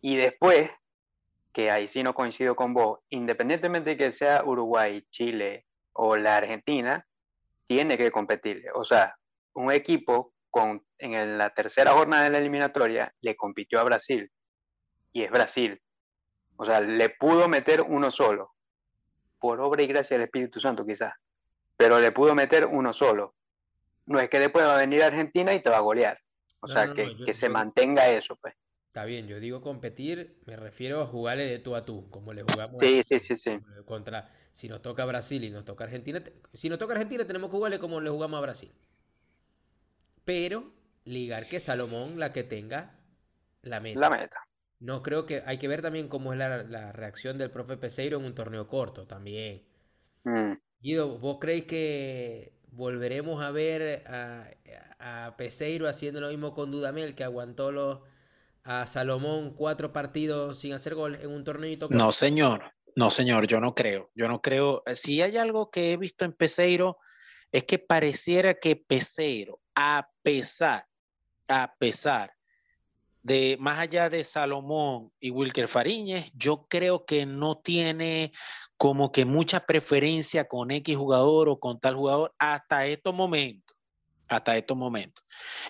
Y 0.00 0.16
después, 0.16 0.70
que 1.52 1.70
ahí 1.70 1.86
sí 1.86 2.02
no 2.02 2.14
coincido 2.14 2.56
con 2.56 2.74
vos, 2.74 2.98
independientemente 3.10 3.90
de 3.90 3.96
que 3.96 4.12
sea 4.12 4.42
Uruguay, 4.44 5.06
Chile 5.10 5.66
o 5.92 6.16
la 6.16 6.36
Argentina, 6.36 7.06
tiene 7.68 7.96
que 7.96 8.10
competir. 8.10 8.64
O 8.74 8.84
sea, 8.84 9.16
un 9.54 9.70
equipo 9.70 10.34
con, 10.50 10.84
en 10.98 11.38
la 11.38 11.50
tercera 11.50 11.92
jornada 11.92 12.24
de 12.24 12.30
la 12.30 12.38
eliminatoria 12.38 13.14
le 13.20 13.36
compitió 13.36 13.78
a 13.78 13.84
Brasil 13.84 14.30
y 15.12 15.22
es 15.22 15.30
Brasil. 15.30 15.80
O 16.56 16.64
sea, 16.64 16.80
le 16.80 17.08
pudo 17.10 17.48
meter 17.48 17.82
uno 17.82 18.10
solo, 18.10 18.52
por 19.42 19.60
obra 19.60 19.82
y 19.82 19.88
gracia 19.88 20.16
del 20.16 20.26
Espíritu 20.26 20.60
Santo 20.60 20.86
quizás, 20.86 21.12
pero 21.76 21.98
le 21.98 22.12
pudo 22.12 22.32
meter 22.32 22.64
uno 22.64 22.92
solo. 22.92 23.34
No 24.06 24.20
es 24.20 24.30
que 24.30 24.38
después 24.38 24.64
va 24.64 24.76
a 24.76 24.80
venir 24.80 25.02
a 25.02 25.08
Argentina 25.08 25.52
y 25.52 25.60
te 25.60 25.68
va 25.68 25.78
a 25.78 25.80
golear. 25.80 26.18
O 26.60 26.68
sea, 26.68 26.94
que, 26.94 27.34
se 27.34 27.48
mantenga 27.48 28.08
eso, 28.08 28.36
pues. 28.36 28.54
Está 28.86 29.04
bien, 29.04 29.26
yo 29.26 29.40
digo 29.40 29.60
competir, 29.60 30.38
me 30.46 30.54
refiero 30.54 31.00
a 31.00 31.06
jugarle 31.06 31.46
de 31.46 31.58
tú 31.58 31.74
a 31.74 31.84
tú, 31.84 32.08
como 32.10 32.32
le 32.32 32.42
jugamos 32.42 32.76
sí, 32.78 33.02
sí, 33.08 33.18
sí, 33.18 33.34
sí. 33.34 33.58
contra 33.84 34.30
si 34.52 34.68
nos 34.68 34.80
toca 34.80 35.04
Brasil 35.06 35.42
y 35.42 35.50
nos 35.50 35.64
toca 35.64 35.84
Argentina, 35.84 36.22
si 36.52 36.68
nos 36.68 36.78
toca 36.78 36.92
Argentina 36.92 37.24
tenemos 37.24 37.50
que 37.50 37.56
jugarle 37.56 37.78
como 37.80 38.00
le 38.00 38.10
jugamos 38.10 38.38
a 38.38 38.42
Brasil. 38.42 38.72
Pero 40.24 40.70
ligar 41.04 41.48
que 41.48 41.58
Salomón 41.58 42.20
la 42.20 42.32
que 42.32 42.44
tenga 42.44 42.94
la 43.62 43.80
meta. 43.80 43.98
La 43.98 44.10
meta. 44.10 44.46
No 44.82 45.00
creo 45.00 45.26
que 45.26 45.44
hay 45.46 45.58
que 45.58 45.68
ver 45.68 45.80
también 45.80 46.08
cómo 46.08 46.32
es 46.32 46.38
la, 46.40 46.90
reacción 46.90 47.38
del 47.38 47.52
profe 47.52 47.76
Peseiro 47.76 48.18
en 48.18 48.24
un 48.24 48.34
torneo 48.34 48.66
corto 48.66 49.06
también. 49.06 49.62
Mm. 50.24 50.54
Guido, 50.80 51.20
¿vos 51.20 51.38
creéis 51.40 51.66
que 51.66 52.58
volveremos 52.72 53.44
a 53.44 53.52
ver 53.52 54.02
a, 54.08 55.34
Peseiro 55.38 55.88
haciendo 55.88 56.20
lo 56.20 56.30
mismo 56.30 56.52
con 56.52 56.72
Dudamel, 56.72 57.14
que 57.14 57.22
aguantó 57.22 57.70
los, 57.70 58.00
a 58.64 58.86
Salomón 58.86 59.54
cuatro 59.54 59.92
partidos 59.92 60.58
sin 60.58 60.72
hacer 60.72 60.96
gol 60.96 61.14
en 61.14 61.30
un 61.30 61.44
torneo? 61.44 61.78
No, 61.90 62.10
señor. 62.10 62.74
No, 62.96 63.08
señor, 63.08 63.46
yo 63.46 63.60
no 63.60 63.76
creo. 63.76 64.10
Yo 64.16 64.26
no 64.26 64.42
creo. 64.42 64.82
Si 64.94 65.22
hay 65.22 65.36
algo 65.36 65.70
que 65.70 65.92
he 65.92 65.96
visto 65.96 66.24
en 66.24 66.32
Peseiro, 66.32 66.98
es 67.52 67.62
que 67.62 67.78
pareciera 67.78 68.54
que 68.54 68.74
Peseiro, 68.74 69.60
a 69.76 70.10
pesar, 70.24 70.88
a 71.46 71.72
pesar 71.78 72.34
de 73.22 73.56
más 73.60 73.78
allá 73.78 74.08
de 74.08 74.24
Salomón 74.24 75.12
y 75.20 75.30
Wilker 75.30 75.68
Fariñez, 75.68 76.30
yo 76.34 76.66
creo 76.68 77.04
que 77.04 77.24
no 77.24 77.58
tiene 77.58 78.32
como 78.76 79.12
que 79.12 79.24
mucha 79.24 79.64
preferencia 79.64 80.46
con 80.46 80.70
X 80.70 80.96
jugador 80.96 81.48
o 81.48 81.60
con 81.60 81.78
tal 81.78 81.94
jugador 81.94 82.34
hasta 82.38 82.86
estos 82.86 83.14
momentos. 83.14 83.76
Hasta 84.28 84.56
estos 84.56 84.78
momentos. 84.78 85.22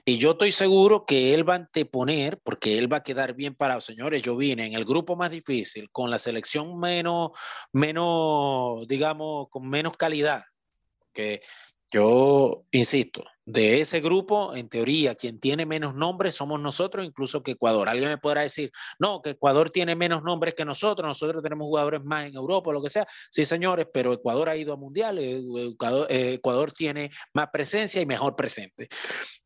Y 0.05 0.19
yo 0.19 0.33
estoy 0.33 0.53
seguro 0.53 1.05
que 1.05 1.35
él 1.35 1.49
va 1.49 1.55
a 1.55 1.57
anteponer, 1.57 2.39
porque 2.45 2.79
él 2.79 2.93
va 2.93 2.99
a 2.99 3.03
quedar 3.03 3.35
bien 3.35 3.57
parado. 3.57 3.81
Señores, 3.81 4.23
yo 4.23 4.37
vine 4.37 4.65
en 4.67 4.75
el 4.75 4.85
grupo 4.85 5.17
más 5.17 5.33
difícil, 5.33 5.91
con 5.91 6.11
la 6.11 6.19
selección 6.21 6.79
menos, 6.79 7.31
menos, 7.73 8.87
digamos, 8.87 9.49
con 9.51 9.69
menos 9.69 9.97
calidad. 9.97 10.45
Que 11.13 11.43
yo 11.93 12.65
insisto, 12.71 13.25
de 13.45 13.81
ese 13.81 14.01
grupo, 14.01 14.55
en 14.55 14.69
teoría, 14.69 15.17
quien 15.17 15.41
tiene 15.41 15.67
menos 15.67 15.95
nombres 15.95 16.37
somos 16.37 16.61
nosotros, 16.61 17.05
incluso 17.05 17.43
que 17.43 17.53
Ecuador. 17.53 17.89
Alguien 17.89 18.09
me 18.09 18.19
podrá 18.19 18.43
decir, 18.43 18.71
no, 18.99 19.21
que 19.21 19.31
Ecuador 19.31 19.69
tiene 19.69 19.97
menos 19.97 20.23
nombres 20.23 20.55
que 20.55 20.65
nosotros, 20.65 21.07
nosotros 21.07 21.43
tenemos 21.43 21.67
jugadores 21.67 22.03
más 22.05 22.27
en 22.27 22.35
Europa, 22.35 22.71
o 22.71 22.73
lo 22.73 22.83
que 22.83 22.89
sea. 22.89 23.07
Sí, 23.31 23.45
señores, 23.45 23.89
pero 23.93 24.13
Ecuador 24.13 24.49
ha 24.49 24.57
ido 24.57 24.73
a 24.73 24.77
mundiales, 24.77 25.25
eh, 25.25 25.75
eh, 26.09 26.33
Ecuador, 26.35 26.73
tiene 26.73 27.11
más 27.35 27.49
presencia 27.53 28.01
y 28.01 28.07
mejor 28.07 28.37
presente. 28.37 28.89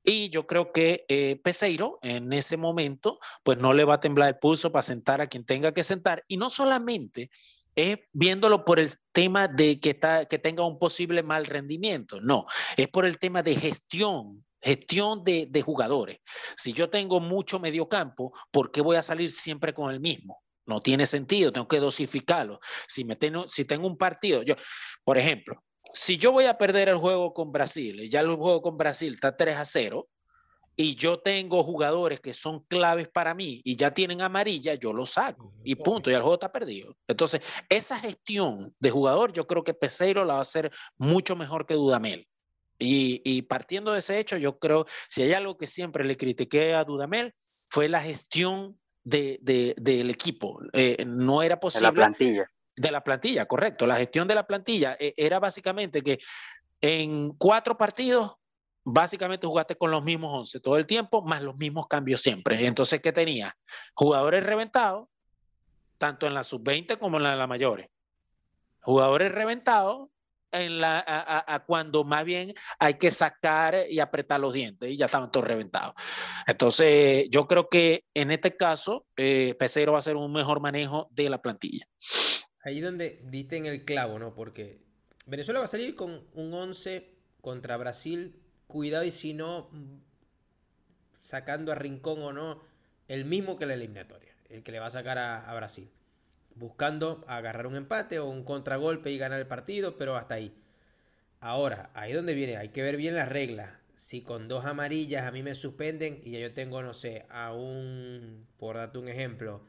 Y 0.04 0.28
yo 0.30 0.46
creo 0.46 0.72
que 0.72 1.04
eh, 1.08 1.40
Peseiro 1.42 1.98
en 2.02 2.32
ese 2.32 2.56
momento, 2.56 3.18
pues 3.42 3.58
no 3.58 3.72
le 3.72 3.84
va 3.84 3.94
a 3.94 4.00
temblar 4.00 4.28
el 4.28 4.38
pulso 4.38 4.70
para 4.70 4.82
sentar 4.82 5.20
a 5.20 5.26
quien 5.26 5.44
tenga 5.44 5.72
que 5.72 5.82
sentar. 5.82 6.22
Y 6.28 6.36
no 6.36 6.50
solamente 6.50 7.30
es 7.76 7.98
viéndolo 8.12 8.64
por 8.64 8.80
el 8.80 8.90
tema 9.12 9.46
de 9.46 9.78
que, 9.78 9.90
está, 9.90 10.24
que 10.24 10.38
tenga 10.38 10.66
un 10.66 10.78
posible 10.78 11.22
mal 11.22 11.44
rendimiento, 11.44 12.20
no, 12.20 12.46
es 12.76 12.88
por 12.88 13.04
el 13.04 13.18
tema 13.18 13.42
de 13.42 13.54
gestión, 13.54 14.44
gestión 14.60 15.22
de, 15.22 15.62
jugadores. 15.64 16.18
Si 16.56 16.72
yo 16.72 16.90
tengo 16.90 17.20
mucho 17.20 17.60
mediocampo, 17.60 18.32
¿por 18.50 18.72
qué 18.72 18.80
voy 18.80 18.96
a 18.96 19.02
salir 19.02 19.30
siempre 19.30 19.74
con 19.74 19.92
el 19.92 20.00
mismo? 20.00 20.42
No 20.64 20.80
tiene 20.80 21.06
sentido, 21.06 21.52
tengo 21.52 21.68
que 21.68 21.78
dosificarlo. 21.78 22.58
Si, 22.88 23.04
me 23.04 23.14
tengo, 23.14 23.48
si 23.48 23.64
tengo 23.64 23.86
un 23.86 23.96
partido, 23.96 24.42
yo, 24.42 24.56
por 25.04 25.18
ejemplo, 25.18 25.62
si 25.92 26.18
yo 26.18 26.32
voy 26.32 26.46
a 26.46 26.58
perder 26.58 26.88
el 26.88 26.96
juego 26.96 27.32
con 27.32 27.52
Brasil 27.52 28.00
y 28.00 28.08
ya 28.08 28.20
el 28.20 28.34
juego 28.34 28.62
con 28.62 28.76
Brasil 28.76 29.14
está 29.14 29.36
3 29.36 29.56
a 29.56 29.64
0, 29.64 30.08
y 30.76 30.94
yo 30.94 31.18
tengo 31.18 31.62
jugadores 31.62 32.20
que 32.20 32.34
son 32.34 32.60
claves 32.60 33.08
para 33.08 33.34
mí 33.34 33.62
y 33.64 33.76
ya 33.76 33.92
tienen 33.92 34.20
amarilla, 34.20 34.74
yo 34.74 34.92
lo 34.92 35.06
saco 35.06 35.54
y 35.64 35.74
punto, 35.74 36.10
y 36.10 36.14
el 36.14 36.20
juego 36.20 36.34
está 36.34 36.52
perdido. 36.52 36.94
Entonces, 37.08 37.40
esa 37.70 37.98
gestión 37.98 38.74
de 38.78 38.90
jugador, 38.90 39.32
yo 39.32 39.46
creo 39.46 39.64
que 39.64 39.72
Peseiro 39.72 40.24
la 40.24 40.34
va 40.34 40.40
a 40.40 40.42
hacer 40.42 40.70
mucho 40.98 41.34
mejor 41.34 41.66
que 41.66 41.74
Dudamel. 41.74 42.28
Y, 42.78 43.40
partiendo 43.42 43.92
de 43.92 44.00
ese 44.00 44.18
hecho, 44.18 44.36
yo 44.36 44.58
creo, 44.58 44.84
si 45.08 45.22
hay 45.22 45.32
algo 45.32 45.56
que 45.56 45.66
siempre 45.66 46.04
le 46.04 46.18
critiqué 46.18 46.74
a 46.74 46.84
Dudamel, 46.84 47.32
fue 47.70 47.88
la 47.88 48.02
gestión 48.02 48.78
de, 49.02 49.38
del 49.78 50.10
equipo. 50.10 50.60
Eh, 50.74 51.04
no 51.06 51.42
era 51.42 51.58
posible. 51.58 51.88
De 51.88 51.92
la 51.92 51.94
plantilla. 51.94 52.50
De 52.76 52.90
la 52.90 53.02
plantilla, 53.02 53.46
correcto. 53.46 53.86
La 53.86 53.96
gestión 53.96 54.28
de 54.28 54.34
la 54.34 54.46
plantilla 54.46 54.94
eh, 55.00 55.14
era 55.16 55.40
básicamente 55.40 56.02
que 56.02 56.18
en 56.82 57.30
cuatro 57.30 57.78
partidos 57.78 58.34
básicamente 58.86 59.48
jugaste 59.48 59.76
con 59.76 59.90
los 59.90 60.04
mismos 60.04 60.32
11 60.32 60.60
todo 60.60 60.76
el 60.76 60.86
tiempo, 60.86 61.20
más 61.20 61.42
los 61.42 61.56
mismos 61.56 61.88
cambios 61.88 62.22
siempre. 62.22 62.64
Entonces, 62.66 63.00
¿qué 63.00 63.12
tenía? 63.12 63.54
Jugadores 63.94 64.44
reventados, 64.44 65.08
tanto 65.98 66.26
en 66.28 66.34
la 66.34 66.44
sub-20 66.44 66.96
como 66.98 67.16
en 67.16 67.24
la 67.24 67.32
de 67.32 67.36
las 67.36 67.48
mayores. 67.48 67.88
Jugadores 68.80 69.32
reventados 69.32 70.08
en 70.52 70.78
la, 70.78 71.04
a, 71.04 71.64
cuando 71.64 72.04
más 72.04 72.24
bien 72.24 72.54
hay 72.78 72.94
que 72.94 73.10
sacar 73.10 73.74
y 73.90 73.98
apretar 73.98 74.38
los 74.38 74.54
dientes 74.54 74.88
y 74.88 74.96
ya 74.96 75.06
estaban 75.06 75.32
todos 75.32 75.48
reventados. 75.48 75.94
Entonces, 76.46 77.26
yo 77.28 77.48
creo 77.48 77.68
que 77.68 78.04
en 78.14 78.30
este 78.30 78.56
caso, 78.56 79.04
eh, 79.16 79.56
Pesero 79.58 79.92
va 79.92 79.98
a 79.98 80.00
hacer 80.00 80.14
un 80.14 80.32
mejor 80.32 80.60
manejo 80.60 81.08
de 81.10 81.28
la 81.28 81.42
plantilla. 81.42 81.88
Ahí 82.64 82.80
donde 82.80 83.20
diste 83.24 83.56
en 83.56 83.66
el 83.66 83.84
clavo, 83.84 84.20
¿no? 84.20 84.32
Porque 84.32 84.80
Venezuela 85.26 85.58
va 85.58 85.64
a 85.64 85.68
salir 85.68 85.96
con 85.96 86.24
un 86.34 86.54
11 86.54 87.16
contra 87.40 87.76
Brasil 87.76 88.45
cuidado 88.66 89.04
y 89.04 89.10
si 89.10 89.34
no, 89.34 89.70
sacando 91.22 91.72
a 91.72 91.74
Rincón 91.74 92.22
o 92.22 92.32
no, 92.32 92.62
el 93.08 93.24
mismo 93.24 93.56
que 93.56 93.66
la 93.66 93.74
eliminatoria, 93.74 94.32
el 94.48 94.62
que 94.62 94.72
le 94.72 94.80
va 94.80 94.86
a 94.86 94.90
sacar 94.90 95.18
a, 95.18 95.54
Brasil. 95.54 95.90
Buscando 96.54 97.24
agarrar 97.26 97.66
un 97.66 97.76
empate 97.76 98.18
o 98.18 98.26
un 98.26 98.44
contragolpe 98.44 99.10
y 99.10 99.18
ganar 99.18 99.40
el 99.40 99.46
partido, 99.46 99.96
pero 99.96 100.16
hasta 100.16 100.34
ahí. 100.34 100.54
Ahora, 101.40 101.90
ahí 101.94 102.12
donde 102.12 102.34
viene, 102.34 102.56
hay 102.56 102.70
que 102.70 102.82
ver 102.82 102.96
bien 102.96 103.14
las 103.14 103.28
reglas. 103.28 103.72
Si 103.94 104.22
con 104.22 104.48
dos 104.48 104.64
amarillas 104.64 105.24
a 105.24 105.30
mí 105.30 105.42
me 105.42 105.54
suspenden 105.54 106.20
y 106.24 106.32
ya 106.32 106.38
yo 106.38 106.52
tengo, 106.54 106.82
no 106.82 106.94
sé, 106.94 107.26
a 107.28 107.52
un, 107.52 108.46
por 108.58 108.76
darte 108.76 108.98
un 108.98 109.08
ejemplo, 109.08 109.62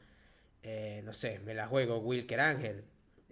eh, 0.62 1.02
no 1.04 1.12
sé, 1.12 1.38
me 1.40 1.54
la 1.54 1.66
juego, 1.66 1.98
Wilker 1.98 2.40
Ángel, 2.40 2.84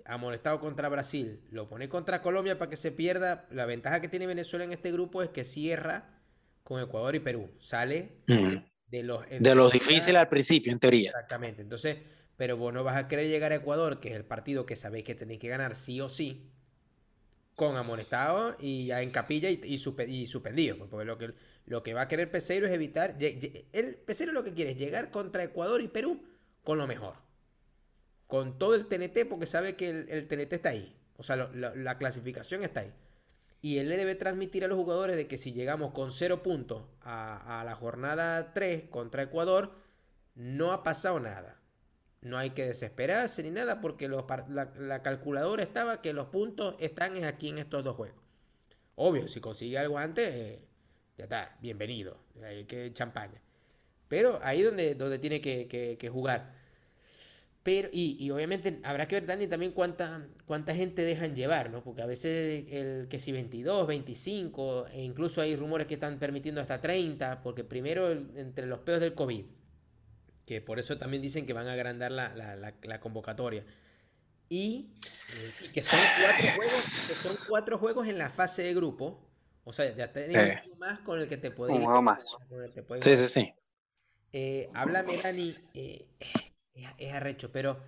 amonestado 0.09 0.61
contra 0.61 0.89
Brasil, 0.89 1.41
lo 1.51 1.69
pone 1.69 1.89
contra 1.89 2.23
Colombia 2.23 2.59
para 2.59 2.71
que 2.71 2.77
se 2.77 2.93
pierda. 2.93 3.47
La 3.51 3.67
ventaja 3.67 4.01
que 4.01 4.09
tiene 4.09 4.27
Venezuela 4.27 4.65
en 4.65 4.73
este 4.73 4.93
grupo 4.93 5.23
es 5.23 5.31
que 5.31 5.45
cierra 5.45 6.21
con 6.63 6.81
Ecuador 6.81 7.15
y 7.15 7.21
Perú. 7.21 7.51
Sale 7.59 8.19
de 8.27 9.03
los... 9.03 9.25
De 9.29 9.55
los 9.55 9.73
difíciles 9.73 10.17
al 10.17 10.29
principio, 10.29 10.73
en 10.73 10.79
teoría. 10.79 11.11
Exactamente. 11.11 11.63
Entonces, 11.63 11.99
pero 12.37 12.57
vos 12.57 12.73
no 12.73 12.85
vas 12.85 12.97
a 12.97 13.09
querer 13.09 13.29
llegar 13.29 13.53
a 13.53 13.57
Ecuador, 13.57 14.01
que 14.01 14.11
es 14.11 14.15
el 14.17 14.25
partido 14.25 14.67
que 14.67 14.77
sabéis 14.77 15.05
que 15.05 15.15
tenéis 15.15 15.41
que 15.41 15.49
ganar 15.49 15.75
sí 15.75 16.01
o 16.01 16.09
sí, 16.09 16.51
con 17.55 17.77
amonestado 17.77 18.57
y 18.61 18.87
ya 18.87 19.03
en 19.03 19.11
capilla 19.11 19.51
y, 19.51 19.61
y, 19.65 19.79
suspendido. 20.27 20.77
Pues, 20.77 20.91
porque 20.91 21.05
lo 21.05 21.19
que, 21.19 21.35
lo 21.67 21.83
que 21.83 21.95
va 21.95 22.03
a 22.03 22.09
querer 22.09 22.31
Peseiro 22.31 22.67
es 22.67 22.73
evitar... 22.73 23.17
El 23.21 23.97
Peseiro 23.97 24.33
lo 24.33 24.45
que 24.45 24.53
quiere 24.53 24.73
es 24.73 24.79
llegar 24.79 25.11
contra 25.11 25.43
Ecuador 25.43 25.81
y 25.81 25.89
Perú 25.89 26.23
con 26.63 26.79
lo 26.79 26.87
mejor 26.87 27.26
con 28.27 28.59
todo 28.59 28.75
el 28.75 28.87
TNT 28.87 29.29
porque 29.29 29.47
sabe 29.47 29.77
que 29.77 29.91
el, 29.91 30.29
TNT 30.29 30.53
está 30.53 30.71
ahí. 30.71 30.97
O 31.17 31.23
sea, 31.23 31.37
la 31.37 31.99
clasificación 31.99 32.63
está 32.63 32.81
ahí. 32.81 32.93
Y 33.63 33.79
él 33.79 33.89
le 33.89 33.97
debe 33.97 34.15
transmitir 34.15 34.65
a 34.65 34.69
los 34.69 34.77
jugadores 34.77 35.17
de 35.17 35.27
que 35.27 35.37
si 35.37 35.53
llegamos 35.53 35.93
con 35.93 36.13
cero 36.13 36.43
puntos 36.43 36.85
a, 37.01 37.63
la 37.65 37.75
jornada 37.75 38.53
3 38.53 38.85
contra 38.91 39.23
Ecuador, 39.23 39.73
no 40.35 40.73
ha 40.73 40.83
pasado 40.83 41.19
nada. 41.21 41.61
No 42.21 42.39
hay 42.39 42.51
que 42.51 42.67
desesperarse 42.67 43.43
ni 43.43 43.51
nada 43.51 43.81
porque 43.81 44.09
la, 44.09 45.03
calculadora 45.03 45.63
estaba 45.63 46.03
que 46.03 46.13
los 46.13 46.29
puntos 46.29 46.77
están 46.79 47.25
aquí 47.25 47.49
en 47.49 47.59
estos 47.59 47.83
dos 47.83 47.97
juegos. 47.97 48.21
Obvio, 48.95 49.27
si 49.29 49.41
consigue 49.41 49.79
algo 49.79 49.99
antes, 49.99 50.35
eh, 50.35 50.61
ya 51.19 51.25
está, 51.25 51.57
bienvenido. 51.61 52.19
Hay 52.45 52.65
que 52.67 52.93
champaña. 52.93 53.41
Pero 54.09 54.39
ahí 54.43 54.63
donde, 54.63 54.95
donde 54.95 55.19
tiene 55.19 55.41
que 55.41 56.09
jugar. 56.13 56.55
Pero, 57.67 57.89
y, 57.91 58.31
obviamente 58.31 58.79
habrá 58.85 59.09
que 59.09 59.17
ver, 59.17 59.27
Dani, 59.27 59.49
también 59.49 59.73
cuánta, 59.73 60.25
cuánta 60.45 60.73
gente 60.73 61.03
dejan 61.03 61.35
llevar, 61.35 61.69
¿no? 61.71 61.83
Porque 61.83 62.01
a 62.01 62.07
veces 62.07 62.65
el 62.71 63.09
que 63.09 63.19
si 63.19 63.33
22, 63.33 63.89
25, 63.89 64.87
e 64.93 65.03
incluso 65.03 65.41
hay 65.41 65.57
rumores 65.57 65.89
que 65.89 65.95
están 65.95 66.21
permitiendo 66.21 66.61
hasta 66.61 66.81
30, 66.81 67.43
porque 67.43 67.65
primero 67.65 68.13
entre 68.13 68.67
los 68.67 68.79
peos 68.79 69.01
del 69.01 69.15
COVID, 69.15 69.47
que 70.47 70.61
por 70.61 70.79
eso 70.79 70.97
también 70.97 71.21
dicen 71.21 71.45
que 71.45 71.55
van 71.55 71.67
a 71.67 71.73
agrandar 71.73 72.13
la, 72.13 73.01
convocatoria. 73.01 73.65
Y, 74.49 74.95
que 75.75 75.83
son 75.83 75.99
cuatro 76.21 76.47
juegos, 76.55 76.73
que 76.73 77.15
son 77.15 77.37
cuatro 77.49 77.79
juegos 77.79 78.07
en 78.07 78.19
la 78.19 78.31
fase 78.31 78.63
de 78.63 78.75
grupo. 78.75 79.29
O 79.65 79.73
sea, 79.73 79.93
ya 79.93 80.13
tenés 80.13 80.37
eh. 80.37 80.63
uno 80.67 80.77
más 80.77 81.01
con 81.01 81.19
el 81.19 81.29
que 81.29 81.37
te 81.37 81.51
puede 81.51 81.73
Un 81.73 81.85
juego 81.85 82.01
más. 82.01 82.25
sí, 83.01 83.17
sí, 83.17 83.27
sí. 83.27 83.55
Eh, 84.33 84.69
háblame, 84.73 85.17
Dani. 85.21 85.53
Eh, 85.75 86.07
es, 86.99 87.13
arrecho, 87.13 87.51
pero 87.53 87.79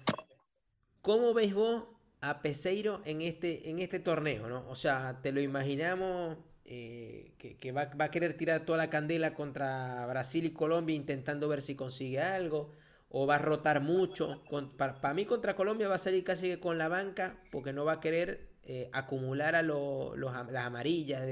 ¿cómo 1.03 1.35
veis 1.35 1.55
vos 1.55 1.85
a 2.20 2.42
Peseiro 2.42 3.03
en 3.05 3.22
este, 3.22 3.70
en 3.70 3.79
este 3.79 4.01
torneo? 4.01 4.48
¿no? 4.48 4.68
O 4.68 4.74
sea, 4.74 5.20
¿te 5.22 5.33
lo 5.33 5.40
imaginamos 5.40 6.38
eh, 6.64 7.33
que, 7.38 7.72
va, 7.72 7.90
a 7.98 8.11
querer 8.11 8.37
tirar 8.37 8.64
toda 8.64 8.79
la 8.79 8.90
candela 8.90 9.35
contra 9.35 10.07
Brasil 10.07 10.44
y 10.44 10.53
Colombia 10.53 10.96
intentando 10.96 11.48
ver 11.48 11.62
si 11.62 11.74
consigue 11.74 12.20
algo? 12.20 12.72
¿O 13.11 13.27
va 13.27 13.37
a 13.37 13.38
rotar 13.38 13.81
mucho? 13.81 14.42
Para, 14.77 15.14
mí 15.14 15.24
contra 15.24 15.57
Colombia 15.57 15.88
va 15.88 15.94
a 15.94 15.98
salir 15.98 16.24
casi 16.24 16.48
que 16.48 16.61
con 16.61 16.77
la 16.77 16.88
banca 16.88 17.42
porque 17.51 17.72
no 17.72 17.87
va 17.87 17.94
a 17.94 18.01
querer 18.01 18.51
eh, 18.64 18.90
acumular 18.92 19.55
a 19.55 19.62
las 19.62 20.66
amarillas 20.66 21.22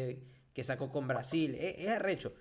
que 0.54 0.64
sacó 0.64 0.90
con 0.90 1.06
Brasil. 1.06 1.54
Es, 1.60 1.86
arrecho. 1.88 2.32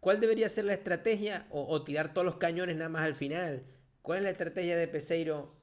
¿Cuál 0.00 0.20
debería 0.20 0.48
ser 0.48 0.64
la 0.64 0.72
estrategia? 0.72 1.48
o 1.50 1.82
tirar 1.84 2.14
todos 2.14 2.24
los 2.24 2.36
cañones 2.36 2.76
nada 2.76 2.88
más 2.88 3.02
al 3.02 3.14
final? 3.14 3.66
¿Cuál 4.08 4.20
es 4.20 4.24
la 4.24 4.30
estrategia 4.30 4.78
de 4.78 4.88
Peseiro 4.88 5.54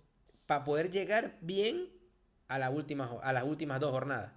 para 0.46 0.64
poder 0.64 0.92
llegar 0.92 1.36
bien 1.42 1.90
a, 2.48 2.58
a 2.58 2.60
las 3.34 3.44
últimas 3.44 3.80
dos 3.80 3.90
jornadas? 3.90 4.34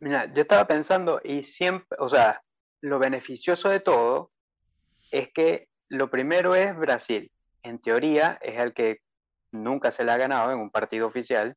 Mira, 0.00 0.32
yo 0.32 0.40
estaba 0.40 0.66
pensando 0.66 1.20
y 1.22 1.42
siempre, 1.42 1.98
o 2.00 2.08
sea, 2.08 2.42
lo 2.80 2.98
beneficioso 2.98 3.68
de 3.68 3.80
todo 3.80 4.30
es 5.10 5.30
que 5.34 5.68
lo 5.88 6.08
primero 6.08 6.54
es 6.54 6.74
Brasil. 6.74 7.30
En 7.62 7.78
teoría 7.78 8.38
es 8.40 8.58
el 8.58 8.72
que 8.72 9.00
nunca 9.50 9.90
se 9.90 10.02
le 10.02 10.12
ha 10.12 10.16
ganado 10.16 10.50
en 10.50 10.58
un 10.58 10.70
partido 10.70 11.06
oficial. 11.06 11.54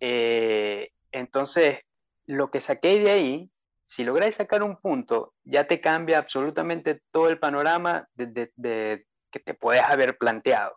Eh, 0.00 0.90
entonces, 1.12 1.78
lo 2.26 2.50
que 2.50 2.60
saqué 2.60 2.98
de 2.98 3.10
ahí, 3.10 3.50
si 3.84 4.04
lográis 4.04 4.34
sacar 4.34 4.62
un 4.62 4.76
punto, 4.76 5.32
ya 5.44 5.66
te 5.66 5.80
cambia 5.80 6.18
absolutamente 6.18 7.00
todo 7.10 7.30
el 7.30 7.38
panorama 7.38 8.06
de, 8.16 9.06
que 9.30 9.40
te 9.40 9.54
puedes 9.54 9.82
haber 9.82 10.16
planteado. 10.18 10.76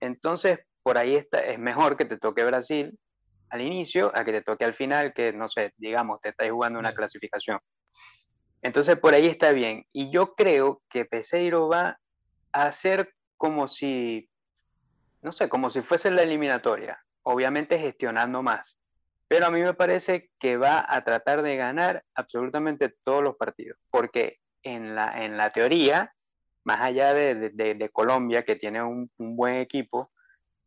Entonces, 0.00 0.60
por 0.82 0.98
ahí 0.98 1.14
está, 1.16 1.40
es 1.40 1.58
mejor 1.58 1.96
que 1.96 2.04
te 2.04 2.18
toque 2.18 2.44
Brasil 2.44 2.98
al 3.50 3.60
inicio 3.60 4.12
a 4.14 4.24
que 4.24 4.32
te 4.32 4.42
toque 4.42 4.64
al 4.64 4.72
final, 4.72 5.12
que 5.12 5.32
no 5.32 5.48
sé, 5.48 5.72
digamos, 5.76 6.20
te 6.20 6.30
estáis 6.30 6.52
jugando 6.52 6.78
una 6.78 6.94
clasificación. 6.94 7.58
Entonces, 8.62 8.96
por 8.98 9.14
ahí 9.14 9.26
está 9.26 9.52
bien. 9.52 9.84
Y 9.92 10.10
yo 10.10 10.34
creo 10.34 10.82
que 10.88 11.04
Peseiro 11.04 11.68
va 11.68 11.98
a 12.52 12.62
hacer 12.64 13.12
como 13.36 13.68
si, 13.68 14.28
no 15.22 15.32
sé, 15.32 15.48
como 15.48 15.70
si 15.70 15.80
fuese 15.82 16.10
la 16.10 16.22
eliminatoria, 16.22 17.02
obviamente 17.22 17.78
gestionando 17.78 18.42
más. 18.42 18.78
Pero 19.28 19.46
a 19.46 19.50
mí 19.50 19.62
me 19.62 19.74
parece 19.74 20.30
que 20.38 20.56
va 20.56 20.84
a 20.86 21.02
tratar 21.04 21.42
de 21.42 21.56
ganar 21.56 22.04
absolutamente 22.14 22.94
todos 23.04 23.22
los 23.22 23.36
partidos, 23.36 23.78
porque 23.90 24.38
en 24.62 24.94
la, 24.94 25.24
en 25.24 25.36
la 25.36 25.50
teoría 25.50 26.12
más 26.70 26.86
allá 26.86 27.12
de, 27.14 27.90
Colombia, 27.92 28.44
que 28.44 28.54
tiene 28.54 28.80
un, 28.80 29.10
buen 29.18 29.56
equipo, 29.56 30.12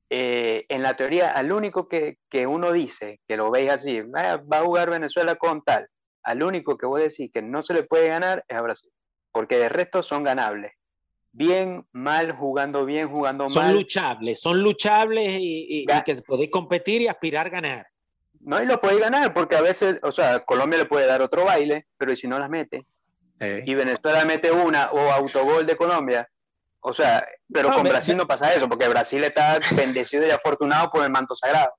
eh, 0.09 0.65
en 0.67 0.81
la 0.81 0.97
teoría, 0.97 1.31
al 1.31 1.53
único 1.53 1.87
que, 1.87 2.17
uno 2.45 2.73
dice, 2.73 3.21
que 3.25 3.37
lo 3.37 3.49
veis 3.49 3.71
así, 3.71 4.01
va 4.01 4.43
a 4.51 4.63
jugar 4.65 4.89
Venezuela 4.89 5.35
con 5.35 5.61
tal, 5.63 5.87
al 6.23 6.43
único 6.43 6.77
que 6.77 6.85
voy 6.85 7.01
a 7.01 7.05
decir 7.05 7.31
que 7.31 7.41
no 7.41 7.63
se 7.63 7.73
le 7.73 7.83
puede 7.83 8.09
ganar 8.09 8.43
es 8.49 8.57
a 8.57 8.61
Brasil, 8.61 8.91
porque 9.31 9.57
de 9.57 9.69
resto 9.69 10.03
son 10.03 10.25
ganables. 10.25 10.73
Bien, 11.31 11.85
mal, 11.93 12.33
jugando 12.33 12.85
bien, 12.85 13.09
jugando 13.09 13.45
mal. 13.45 13.53
Son 13.53 13.73
luchables, 13.73 14.41
son 14.41 14.61
luchables 14.61 15.37
y, 15.39 15.65
y, 15.69 15.85
que 16.03 16.15
podéis 16.27 16.51
competir 16.51 17.01
y 17.01 17.07
aspirar 17.07 17.47
a 17.47 17.49
ganar. 17.49 17.87
No, 18.41 18.61
y 18.61 18.65
lo 18.65 18.81
podéis 18.81 18.99
ganar, 18.99 19.33
porque 19.33 19.55
a 19.55 19.61
veces, 19.61 19.99
o 20.03 20.11
sea, 20.11 20.41
Colombia 20.41 20.79
le 20.79 20.85
puede 20.85 21.07
dar 21.07 21.21
otro 21.21 21.45
baile, 21.45 21.87
pero 21.97 22.13
si 22.13 22.27
no 22.27 22.37
las 22.37 22.49
mete, 22.49 22.85
y 23.39 23.73
Venezuela 23.75 24.23
mete 24.25 24.51
una 24.51 24.91
o 24.91 25.11
autogol 25.11 25.65
de 25.65 25.75
Colombia, 25.75 26.29
o 26.85 26.93
sea, 26.93 27.25
pero 27.51 27.71
con 27.71 27.83
Brasil 27.83 28.15
no 28.17 28.27
pasa 28.27 28.53
eso, 28.53 28.67
porque 28.67 28.89
Brasil 28.89 29.23
está 29.23 29.57
bendecido 29.75 30.27
y 30.27 30.31
afortunado 30.31 30.91
por 30.91 31.03
el 31.03 31.11
manto 31.11 31.33
sagrado. 31.33 31.73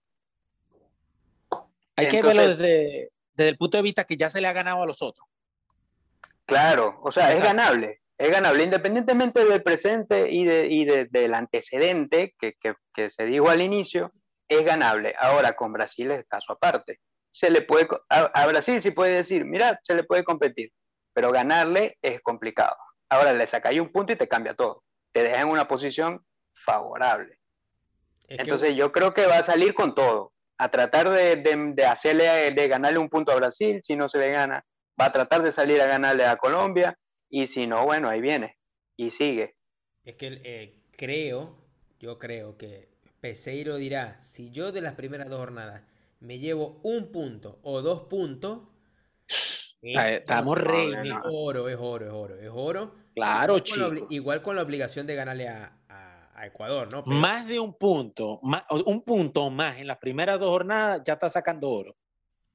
Hay 1.97 2.09
que 2.09 2.23
verlo 2.23 2.49
desde, 2.49 3.11
desde, 3.35 3.51
el 3.51 3.59
punto 3.59 3.77
de 3.77 3.83
vista 3.83 4.05
que 4.05 4.17
ya 4.17 4.31
se 4.31 4.41
le 4.41 4.49
ha 4.49 4.55
ganado 4.55 4.83
a 4.83 4.87
los 4.87 5.03
otros. 5.03 5.27
Claro, 6.47 7.01
o 7.03 7.13
sea, 7.13 7.33
es 7.33 7.43
ganable, 7.43 8.01
es 8.17 8.31
ganable, 8.31 8.65
independientemente 8.65 9.45
del 9.45 9.63
presente 9.63 10.31
y, 10.31 10.45
de, 10.45 10.69
y 10.69 10.85
del 10.85 11.35
antecedente 11.35 12.35
que, 12.39 12.55
que, 12.61 12.75
que, 12.95 13.11
se 13.11 13.27
dijo 13.27 13.51
al 13.51 13.61
inicio, 13.61 14.11
es 14.49 14.65
ganable. 14.65 15.15
Ahora 15.19 15.55
con 15.55 15.73
Brasil 15.73 16.11
es 16.11 16.27
caso 16.27 16.55
aparte. 16.55 17.01
Se 17.31 17.51
le 17.51 17.61
puede, 17.61 17.89
a, 18.09 18.23
a 18.23 18.47
Brasil 18.47 18.81
sí 18.81 18.91
puede 18.91 19.17
decir, 19.17 19.45
mira, 19.45 19.79
se 19.83 19.95
le 19.95 20.05
puede 20.05 20.25
competir 20.25 20.73
pero 21.15 21.31
ganarle 21.31 21.97
es 22.03 22.21
complicado. 22.21 22.77
Ahora 23.09 23.33
le 23.33 23.47
sacáis 23.47 23.81
un 23.81 23.91
punto 23.91 24.13
y 24.13 24.17
te 24.17 24.29
cambia 24.29 24.55
todo. 24.55 24.83
Te 25.13 25.23
deja 25.23 25.41
en 25.41 25.49
una 25.49 25.67
posición 25.67 26.25
favorable. 26.53 27.39
Entonces 28.29 28.75
yo 28.75 28.93
creo 28.93 29.15
que 29.15 29.27
va 29.27 29.39
a 29.39 29.43
salir 29.43 29.75
con 29.75 29.95
todo, 29.95 30.33
a 30.59 30.71
tratar 30.71 31.11
de, 31.11 31.87
hacerle, 31.87 32.51
de 32.53 32.69
ganarle 32.69 32.99
un 32.99 33.09
punto 33.09 33.33
a 33.33 33.37
Brasil, 33.37 33.81
si 33.83 33.97
no 33.97 34.09
se 34.09 34.19
le 34.19 34.31
gana, 34.31 34.65
va 35.01 35.07
a 35.07 35.13
tratar 35.13 35.43
de 35.43 35.53
salir 35.53 35.81
a 35.81 35.87
ganarle 35.87 36.25
a 36.25 36.37
Colombia, 36.37 36.99
y 37.29 37.47
si 37.47 37.67
no, 37.67 37.85
bueno, 37.85 38.09
ahí 38.09 38.21
viene, 38.21 38.57
y 38.97 39.11
sigue. 39.11 39.57
Es 40.05 40.17
que 40.17 40.41
eh, 40.45 40.83
creo, 40.97 41.57
yo 41.99 42.19
creo 42.19 42.57
que 42.57 42.89
Peseiro 43.21 43.77
dirá, 43.77 44.19
si 44.23 44.51
yo 44.51 44.73
de 44.73 44.81
las 44.81 44.95
primeras 44.95 45.29
dos 45.29 45.39
jornadas 45.39 45.83
me 46.21 46.39
llevo 46.39 46.81
un 46.83 47.13
punto 47.13 47.59
o 47.63 47.83
dos 47.83 48.05
puntos, 48.09 48.63
Estamos 49.85 50.59
re. 50.59 50.91
Es 51.03 51.15
oro, 51.25 51.69
es 51.69 51.77
oro, 51.79 52.07
es 52.07 52.13
oro, 52.13 52.41
es 52.41 52.51
oro. 52.53 52.95
Claro, 53.15 53.57
igual 53.57 53.63
chico. 53.63 53.89
Con 53.89 54.07
igual 54.11 54.43
con 54.43 54.57
la 54.57 54.63
obligación 54.63 55.07
de 55.07 55.15
ganarle 55.15 55.49
a, 55.49 55.81
Ecuador, 56.43 56.93
¿no? 56.93 57.05
Más 57.07 57.47
de 57.47 57.61
un 57.61 57.73
punto, 57.73 58.41
más, 58.43 58.65
un 58.69 59.03
punto 59.03 59.51
más 59.51 59.79
en 59.79 59.87
las 59.87 59.99
primeras 59.99 60.39
dos 60.39 60.51
jornadas 60.51 61.01
ya 61.05 61.15
está 61.15 61.31
sacando 61.31 61.71
oro. 61.71 61.97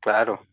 Claro. 0.02 0.46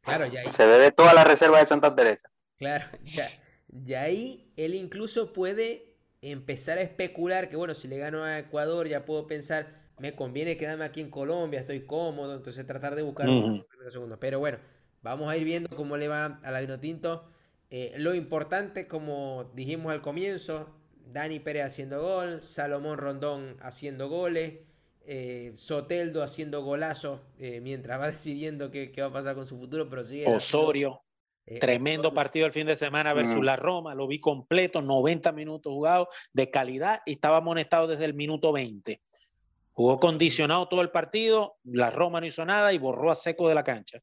Claro, 0.00 0.26
ya 0.26 0.50
Se 0.50 0.66
ve 0.66 0.78
de 0.78 0.90
toda 0.90 1.12
la 1.12 1.22
reserva 1.22 1.58
de 1.58 1.66
Santa 1.66 1.94
Teresa. 1.94 2.30
Claro, 2.56 2.86
ya, 3.04 3.26
ya 3.68 4.02
ahí 4.02 4.52
él 4.56 4.74
incluso 4.74 5.32
puede 5.32 5.96
empezar 6.22 6.78
a 6.78 6.82
especular 6.82 7.48
que, 7.48 7.56
bueno, 7.56 7.74
si 7.74 7.88
le 7.88 7.98
gano 7.98 8.24
a 8.24 8.38
Ecuador, 8.38 8.88
ya 8.88 9.04
puedo 9.04 9.26
pensar, 9.26 9.90
me 9.98 10.14
conviene 10.14 10.56
quedarme 10.56 10.84
aquí 10.84 11.00
en 11.00 11.10
Colombia, 11.10 11.60
estoy 11.60 11.86
cómodo, 11.86 12.34
entonces 12.34 12.66
tratar 12.66 12.94
de 12.94 13.02
buscar 13.02 13.28
un 13.28 13.64
primero 13.68 13.90
segundo. 13.90 14.18
Pero 14.18 14.38
bueno, 14.38 14.58
Vamos 15.06 15.30
a 15.30 15.36
ir 15.36 15.44
viendo 15.44 15.68
cómo 15.76 15.96
le 15.96 16.08
va 16.08 16.40
a 16.42 16.50
la 16.50 16.60
Vinotinto. 16.60 17.24
Eh, 17.70 17.94
lo 17.96 18.12
importante, 18.12 18.88
como 18.88 19.52
dijimos 19.54 19.92
al 19.92 20.02
comienzo, 20.02 20.68
Dani 21.12 21.38
Pérez 21.38 21.66
haciendo 21.66 22.02
gol, 22.02 22.42
Salomón 22.42 22.98
Rondón 22.98 23.56
haciendo 23.60 24.08
goles, 24.08 24.54
eh, 25.06 25.52
Soteldo 25.54 26.24
haciendo 26.24 26.64
golazos 26.64 27.20
eh, 27.38 27.60
mientras 27.60 28.00
va 28.00 28.06
decidiendo 28.10 28.72
qué, 28.72 28.92
va 28.98 29.06
a 29.06 29.12
pasar 29.12 29.36
con 29.36 29.46
su 29.46 29.56
futuro, 29.56 29.88
pero 29.88 30.02
sigue. 30.02 30.26
Osorio. 30.26 31.02
Tremendo 31.60 32.12
partido 32.12 32.44
el 32.44 32.52
fin 32.52 32.66
de 32.66 32.74
semana 32.74 33.14
versus 33.14 33.36
mm. 33.36 33.44
la 33.44 33.54
Roma, 33.54 33.94
lo 33.94 34.08
vi 34.08 34.18
completo, 34.18 34.82
90 34.82 35.30
minutos 35.30 35.72
jugados 35.72 36.08
de 36.32 36.50
calidad 36.50 37.02
y 37.06 37.12
estaba 37.12 37.36
amonestado 37.36 37.86
desde 37.86 38.06
el 38.06 38.14
minuto 38.14 38.52
20. 38.52 39.00
Jugó 39.70 40.00
condicionado 40.00 40.66
todo 40.66 40.82
el 40.82 40.90
partido, 40.90 41.58
la 41.62 41.92
Roma 41.92 42.20
no 42.20 42.26
hizo 42.26 42.44
nada 42.44 42.72
y 42.72 42.78
borró 42.78 43.12
a 43.12 43.14
seco 43.14 43.48
de 43.48 43.54
la 43.54 43.62
cancha. 43.62 44.02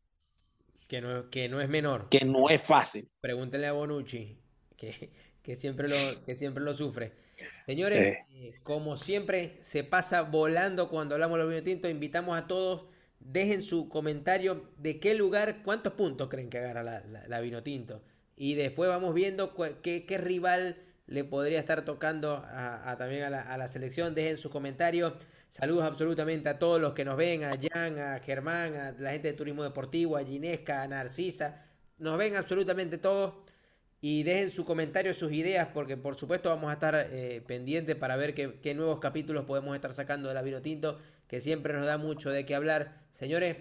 Que 0.94 1.02
no, 1.02 1.28
que 1.32 1.50
no 1.50 1.60
es 1.60 1.68
menor. 1.68 2.08
Que 2.10 2.24
no 2.24 2.52
es 2.52 2.62
fácil. 2.62 3.10
Pregúntenle 3.20 3.66
a 3.66 3.72
Bonucci, 3.72 4.38
que, 4.78 5.10
que 5.42 5.56
siempre, 5.56 5.88
lo, 5.88 5.96
que 6.24 6.36
siempre 6.36 6.64
lo 6.64 6.72
sufre. 6.76 7.14
Señores, 7.66 8.20
eh, 8.30 8.54
como 8.62 8.96
siempre, 8.96 9.58
se 9.62 9.84
pasa 9.84 10.22
volando 10.22 10.90
cuando 10.90 11.16
hablamos 11.16 11.40
de 11.40 11.44
los 11.46 11.52
vino 11.52 11.64
tinto. 11.64 11.90
Invitamos 11.90 12.38
a 12.38 12.46
todos, 12.46 12.86
dejen 13.20 13.64
su 13.64 13.90
comentario 13.90 14.70
de 14.78 15.00
qué 15.00 15.16
lugar, 15.16 15.64
cuántos 15.64 15.94
puntos 15.94 16.30
creen 16.30 16.52
que 16.52 16.60
agarra 16.60 16.84
la, 16.84 17.02
la, 17.28 17.40
vino 17.40 17.64
tinto. 17.64 18.04
Y 18.36 18.54
después 18.54 18.88
vamos 18.88 19.16
viendo 19.16 19.56
qué, 19.82 20.06
qué 20.06 20.18
rival 20.20 20.78
le 21.08 21.24
podría 21.24 21.60
estar 21.60 21.86
tocando 21.86 22.46
a, 22.46 22.96
también 23.00 23.24
a 23.24 23.32
la, 23.32 23.42
a 23.42 23.58
la, 23.58 23.68
selección. 23.68 24.14
Dejen 24.14 24.38
sus 24.38 24.52
comentarios. 24.52 25.14
Saludos 25.54 25.84
absolutamente 25.84 26.50
a 26.50 26.58
todos 26.58 26.82
los 26.82 26.94
que 26.94 27.06
nos 27.06 27.16
ven, 27.16 27.44
a 27.44 27.52
Jan, 27.62 28.00
a 28.00 28.20
Germán, 28.22 28.76
a 28.76 28.92
la 28.94 29.12
gente 29.12 29.28
de 29.28 29.34
Turismo 29.36 29.62
Deportivo, 29.62 30.18
a 30.18 30.24
Ginesca, 30.24 30.82
a 30.82 30.88
Narcisa. 30.88 31.64
Nos 32.00 32.18
ven 32.18 32.36
absolutamente 32.36 32.98
todos. 32.98 33.36
Y 34.02 34.24
dejen 34.24 34.50
sus 34.50 34.66
comentarios, 34.66 35.16
sus 35.16 35.32
ideas, 35.32 35.70
porque 35.72 35.96
por 35.96 36.16
supuesto 36.16 36.50
vamos 36.50 36.72
a 36.72 36.74
estar 36.74 36.96
eh, 36.96 37.44
pendientes 37.46 37.96
para 37.96 38.16
ver 38.16 38.34
qué, 38.34 38.74
nuevos 38.74 39.00
capítulos 39.00 39.46
podemos 39.46 39.76
estar 39.76 39.94
sacando 39.94 40.28
de 40.28 40.34
la 40.34 40.42
Vino 40.42 40.60
Tinto, 40.64 40.98
que 41.28 41.40
siempre 41.40 41.76
nos 41.76 41.86
da 41.86 42.00
mucho 42.00 42.32
de 42.32 42.48
qué 42.48 42.56
hablar. 42.56 43.04
Señores, 43.12 43.58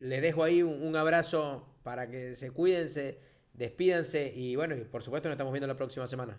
les 0.00 0.20
dejo 0.20 0.44
ahí 0.44 0.62
un, 0.62 0.94
abrazo 0.96 1.66
para 1.82 2.10
que 2.10 2.34
se 2.34 2.50
cuiden, 2.50 2.88
se 2.88 3.18
despídanse 3.54 4.30
y 4.36 4.54
bueno, 4.54 4.76
y 4.76 4.84
por 4.84 5.02
supuesto 5.02 5.30
nos 5.30 5.36
estamos 5.36 5.54
viendo 5.54 5.66
la 5.66 5.78
próxima 5.78 6.06
semana. 6.06 6.38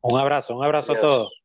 Un 0.00 0.18
abrazo, 0.18 0.56
un 0.56 0.64
abrazo 0.64 0.94
a 0.94 0.98
todos. 0.98 1.44